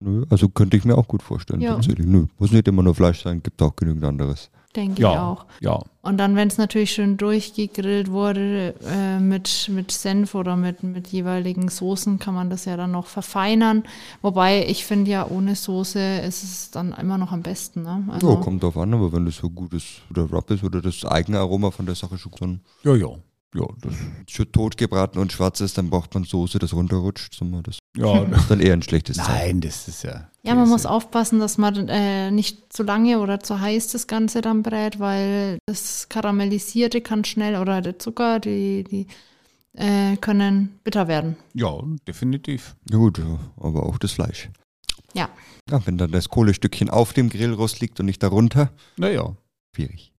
nö, 0.03 0.25
also 0.31 0.49
könnte 0.49 0.77
ich 0.77 0.85
mir 0.85 0.97
auch 0.99 1.07
gut 1.07 1.23
vorstellen, 1.23 1.61
Ja. 1.61 1.75
tatsächlich. 1.75 2.07
Nö, 2.07 2.27
muss 2.39 2.51
nicht 2.51 2.67
immer 2.67 2.83
nur 2.83 2.95
Fleisch 2.95 3.23
sein, 3.23 3.43
gibt 3.43 3.63
auch 3.63 3.77
genügend 3.77 4.05
anderes. 4.05 4.51
Denke 4.75 4.95
ich 4.95 4.99
Ja, 5.01 5.23
auch. 5.31 5.45
ja. 5.61 5.79
Und 6.01 6.17
dann, 6.19 6.35
wenn 6.35 6.49
es 6.49 6.57
natürlich 6.59 6.93
schön 6.93 7.17
durchgegrillt 7.17 8.11
wurde 8.11 8.75
äh, 8.87 9.21
mit, 9.21 9.69
mit 9.71 9.93
Senf 9.93 10.35
oder 10.35 10.57
mit, 10.57 10.83
mit 10.83 11.09
jeweiligen 11.09 11.69
Soßen, 11.69 12.19
kann 12.19 12.35
man 12.35 12.49
das 12.51 12.65
ja 12.65 12.77
dann 12.77 12.91
noch 12.91 13.07
verfeinern. 13.07 13.85
Wobei 14.23 14.67
ich 14.67 14.85
finde 14.87 15.11
ja, 15.11 15.27
ohne 15.29 15.55
Soße 15.55 16.19
ist 16.27 16.43
es 16.43 16.71
dann 16.71 16.93
immer 16.93 17.19
noch 17.19 17.33
am 17.33 17.43
besten. 17.43 17.83
Ne? 17.83 18.05
Also, 18.11 18.31
ja, 18.31 18.37
kommt 18.37 18.63
drauf 18.63 18.77
an, 18.79 18.95
aber 18.95 19.13
wenn 19.13 19.27
das 19.27 19.37
so 19.37 19.51
gut 19.51 19.75
ist, 19.75 20.01
oder 20.11 20.23
Rub 20.31 20.51
ist 20.51 20.65
oder 20.65 20.81
das 20.81 21.05
eigene 21.05 21.39
Aroma 21.39 21.71
von 21.71 21.87
der 21.87 21.95
Sache 21.95 22.17
schon 22.19 22.61
Ja, 22.83 22.95
ja. 22.95 23.09
Ja, 23.55 23.67
das, 23.83 23.93
schon 24.29 24.51
tot 24.51 24.79
gebraten 24.79 25.19
und 25.19 25.31
schwarz 25.31 25.61
ist, 25.61 25.77
dann 25.77 25.91
braucht 25.91 26.15
man 26.15 26.25
Soße, 26.25 26.59
das 26.59 26.73
runterrutscht. 26.73 27.39
Mal, 27.43 27.63
Das 27.63 27.79
ja, 27.97 28.25
das, 28.25 28.41
ist 28.43 28.51
dann 28.51 28.61
eher 28.61 28.73
ein 28.73 28.81
schlechtes 28.83 29.19
Zeichen. 29.19 29.31
nein, 29.33 29.61
das 29.61 29.89
ist 29.89 30.05
ja. 30.05 30.31
ja, 30.43 30.55
man 30.55 30.69
muss 30.71 30.87
aufpassen, 30.87 31.39
dass 31.39 31.59
man 31.59 31.89
äh, 31.89 32.31
nicht 32.31 32.73
zu 32.73 32.83
lange 32.83 33.19
oder 33.21 33.41
zu 33.41 33.61
heiß 33.61 33.89
das 33.89 34.07
Ganze 34.07 34.41
dann 34.41 34.63
brät, 34.63 34.99
weil 35.01 35.59
das 35.67 36.09
Karamellisierte 36.09 37.03
kann 37.03 37.25
schnell 37.25 37.57
oder 37.57 37.83
der 37.83 37.99
Zucker, 37.99 38.41
die, 38.41 38.85
die 38.85 39.07
äh, 39.75 40.17
können 40.17 40.79
bitter 40.83 41.07
werden. 41.09 41.37
Ja, 41.53 41.79
definitiv. 42.09 42.75
Ja 42.91 42.97
gut, 42.97 43.21
aber 43.59 43.83
auch 43.85 43.99
das 43.99 44.13
Fleisch. 44.13 44.49
Ja. 45.15 45.29
ja. 45.71 45.85
Wenn 45.87 45.99
dann 45.99 46.11
das 46.11 46.31
Kohlestückchen 46.31 46.89
auf 46.89 47.13
dem 47.13 47.29
Grillrost 47.29 47.81
liegt 47.81 48.01
und 48.01 48.07
nicht 48.07 48.23
darunter, 48.23 48.71
Naja. 48.97 49.37
schwierig. 49.77 50.12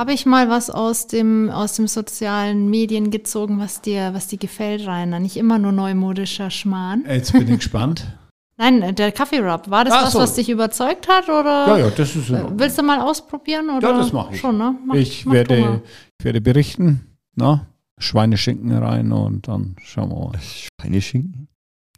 Habe 0.00 0.14
ich 0.14 0.24
mal 0.24 0.48
was 0.48 0.70
aus 0.70 1.08
dem, 1.08 1.50
aus 1.50 1.74
dem 1.76 1.86
sozialen 1.86 2.70
Medien 2.70 3.10
gezogen, 3.10 3.58
was 3.58 3.82
dir, 3.82 4.14
was 4.14 4.28
dir 4.28 4.38
gefällt, 4.38 4.86
Rainer? 4.86 5.20
Nicht 5.20 5.36
immer 5.36 5.58
nur 5.58 5.72
neumodischer 5.72 6.48
Schmarrn. 6.50 7.04
Jetzt 7.06 7.32
bin 7.34 7.46
ich 7.48 7.56
gespannt. 7.58 8.06
Nein, 8.56 8.80
äh, 8.80 8.94
der 8.94 9.12
Kaffee-Rub. 9.12 9.68
War 9.68 9.84
das 9.84 9.92
Ach 9.92 10.04
was, 10.06 10.12
so. 10.14 10.18
was 10.20 10.34
dich 10.36 10.48
überzeugt 10.48 11.06
hat? 11.06 11.24
Oder 11.28 11.66
Ja, 11.68 11.76
ja, 11.80 11.90
das 11.90 12.16
ist 12.16 12.30
in 12.30 12.36
äh, 12.36 12.38
Ordnung. 12.38 12.58
willst 12.60 12.78
du 12.78 12.82
mal 12.82 12.98
ausprobieren? 13.02 13.68
Oder? 13.68 13.90
Ja, 13.90 13.98
das 13.98 14.10
mache 14.10 14.32
ich. 14.34 14.40
Schon, 14.40 14.56
ne? 14.56 14.74
Mach- 14.86 14.94
Ich 14.94 15.26
mach 15.26 15.34
werde, 15.34 15.82
ich 16.18 16.24
werde 16.24 16.40
berichten. 16.40 17.18
Na, 17.36 17.66
Schweineschinken 17.98 18.72
rein 18.72 19.12
und 19.12 19.48
dann 19.48 19.76
schauen 19.84 20.08
wir 20.08 20.16
mal. 20.30 20.38
Schweineschinken? 20.80 21.48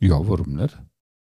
Ja, 0.01 0.19
warum 0.29 0.55
nicht? 0.57 0.77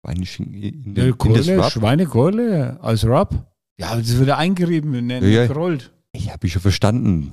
Schweineschinken 0.04 0.54
in, 0.54 0.96
in 0.96 1.12
Rub? 1.12 1.70
Schweinekeule 1.70 2.76
als 2.82 3.06
Rub. 3.06 3.30
Ja, 3.78 3.94
das 3.94 4.18
wird 4.18 4.30
eingerieben, 4.30 5.08
Ja, 5.10 5.18
ja. 5.20 5.46
gerollt. 5.46 5.92
Ich 6.16 6.32
habe 6.32 6.46
ich 6.46 6.52
schon 6.52 6.62
verstanden. 6.62 7.32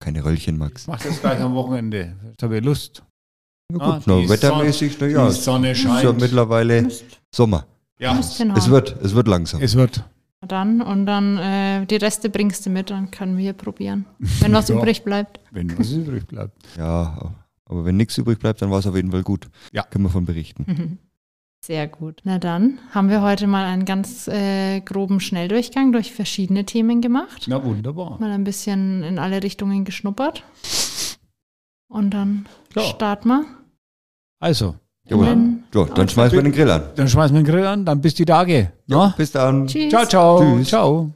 Keine 0.00 0.24
Röllchen, 0.24 0.58
Max. 0.58 0.86
Mach 0.86 1.00
das 1.02 1.20
gleich 1.20 1.40
am 1.40 1.54
Wochenende. 1.54 2.14
Jetzt 2.30 2.42
habe 2.42 2.58
ich 2.58 2.64
Lust. 2.64 3.02
Ja, 3.72 3.78
Ah, 3.80 3.94
gut, 3.96 4.02
na, 4.06 4.20
die 4.20 4.28
wettermäßig, 4.28 4.96
na 5.00 5.06
ja, 5.06 5.24
Die 5.24 5.30
es 5.30 5.44
Sonne 5.44 5.70
ist 5.72 5.82
ja 5.84 6.00
scheint. 6.00 6.20
mittlerweile 6.20 6.88
Sommer. 7.34 7.66
ja. 7.98 8.18
Es 8.18 8.68
wird, 8.68 8.96
es 9.02 9.14
wird 9.14 9.26
langsam. 9.28 9.62
es 9.62 9.74
wird. 9.74 10.04
Dann 10.46 10.82
und 10.82 11.06
dann 11.06 11.38
äh, 11.38 11.86
die 11.86 11.96
Reste 11.96 12.28
bringst 12.28 12.66
du 12.66 12.70
mit, 12.70 12.90
dann 12.90 13.10
können 13.10 13.36
wir 13.38 13.42
hier 13.44 13.52
probieren. 13.54 14.04
Wenn 14.40 14.52
was 14.52 14.68
Ja. 14.68 14.76
übrig 14.76 15.02
bleibt. 15.02 15.40
Wenn 15.50 15.76
was 15.78 15.90
übrig 15.92 16.26
bleibt. 16.26 16.52
Ja, 16.76 17.32
aber 17.64 17.84
wenn 17.86 17.96
nichts 17.96 18.18
übrig 18.18 18.38
bleibt, 18.38 18.60
dann 18.60 18.70
war 18.70 18.78
es 18.80 18.86
auf 18.86 18.94
jeden 18.94 19.10
Fall 19.10 19.22
gut. 19.22 19.48
Ja. 19.72 19.84
Können 19.84 20.04
wir 20.04 20.10
von 20.10 20.26
berichten. 20.26 20.98
Sehr 21.66 21.88
gut. 21.88 22.20
Na 22.24 22.38
dann 22.38 22.78
haben 22.90 23.08
wir 23.08 23.22
heute 23.22 23.46
mal 23.46 23.64
einen 23.64 23.86
ganz 23.86 24.28
äh, 24.28 24.80
groben 24.80 25.18
Schnelldurchgang 25.18 25.92
durch 25.92 26.12
verschiedene 26.12 26.66
Themen 26.66 27.00
gemacht. 27.00 27.46
Na 27.46 27.64
wunderbar. 27.64 28.18
Mal 28.20 28.32
ein 28.32 28.44
bisschen 28.44 29.02
in 29.02 29.18
alle 29.18 29.42
Richtungen 29.42 29.86
geschnuppert. 29.86 30.44
Und 31.88 32.10
dann 32.10 32.44
Ja. 32.76 32.82
starten 32.82 33.28
wir. 33.28 33.44
Also, 34.40 34.74
Jawohl. 35.08 35.24
Dann- 35.26 35.64
So, 35.72 35.84
dann 35.86 36.06
schmeißen 36.08 36.36
wir 36.36 36.42
den 36.42 36.52
Grill 36.52 36.70
an. 36.70 36.82
dann 36.96 37.08
schmeißen 37.08 37.34
wir 37.34 37.42
den 37.42 37.50
Grill 37.50 37.66
an, 37.66 37.84
dann 37.86 38.00
bis 38.02 38.14
die 38.14 38.24
Tage. 38.26 38.72
Ja, 38.86 38.96
Ja? 39.06 39.14
bis 39.16 39.32
dann. 39.32 39.66
Tschüss. 39.66 39.88
Ciao, 39.90 40.04
ciao. 40.06 40.40
Tschüss. 40.40 40.68
Ciao. 40.68 41.14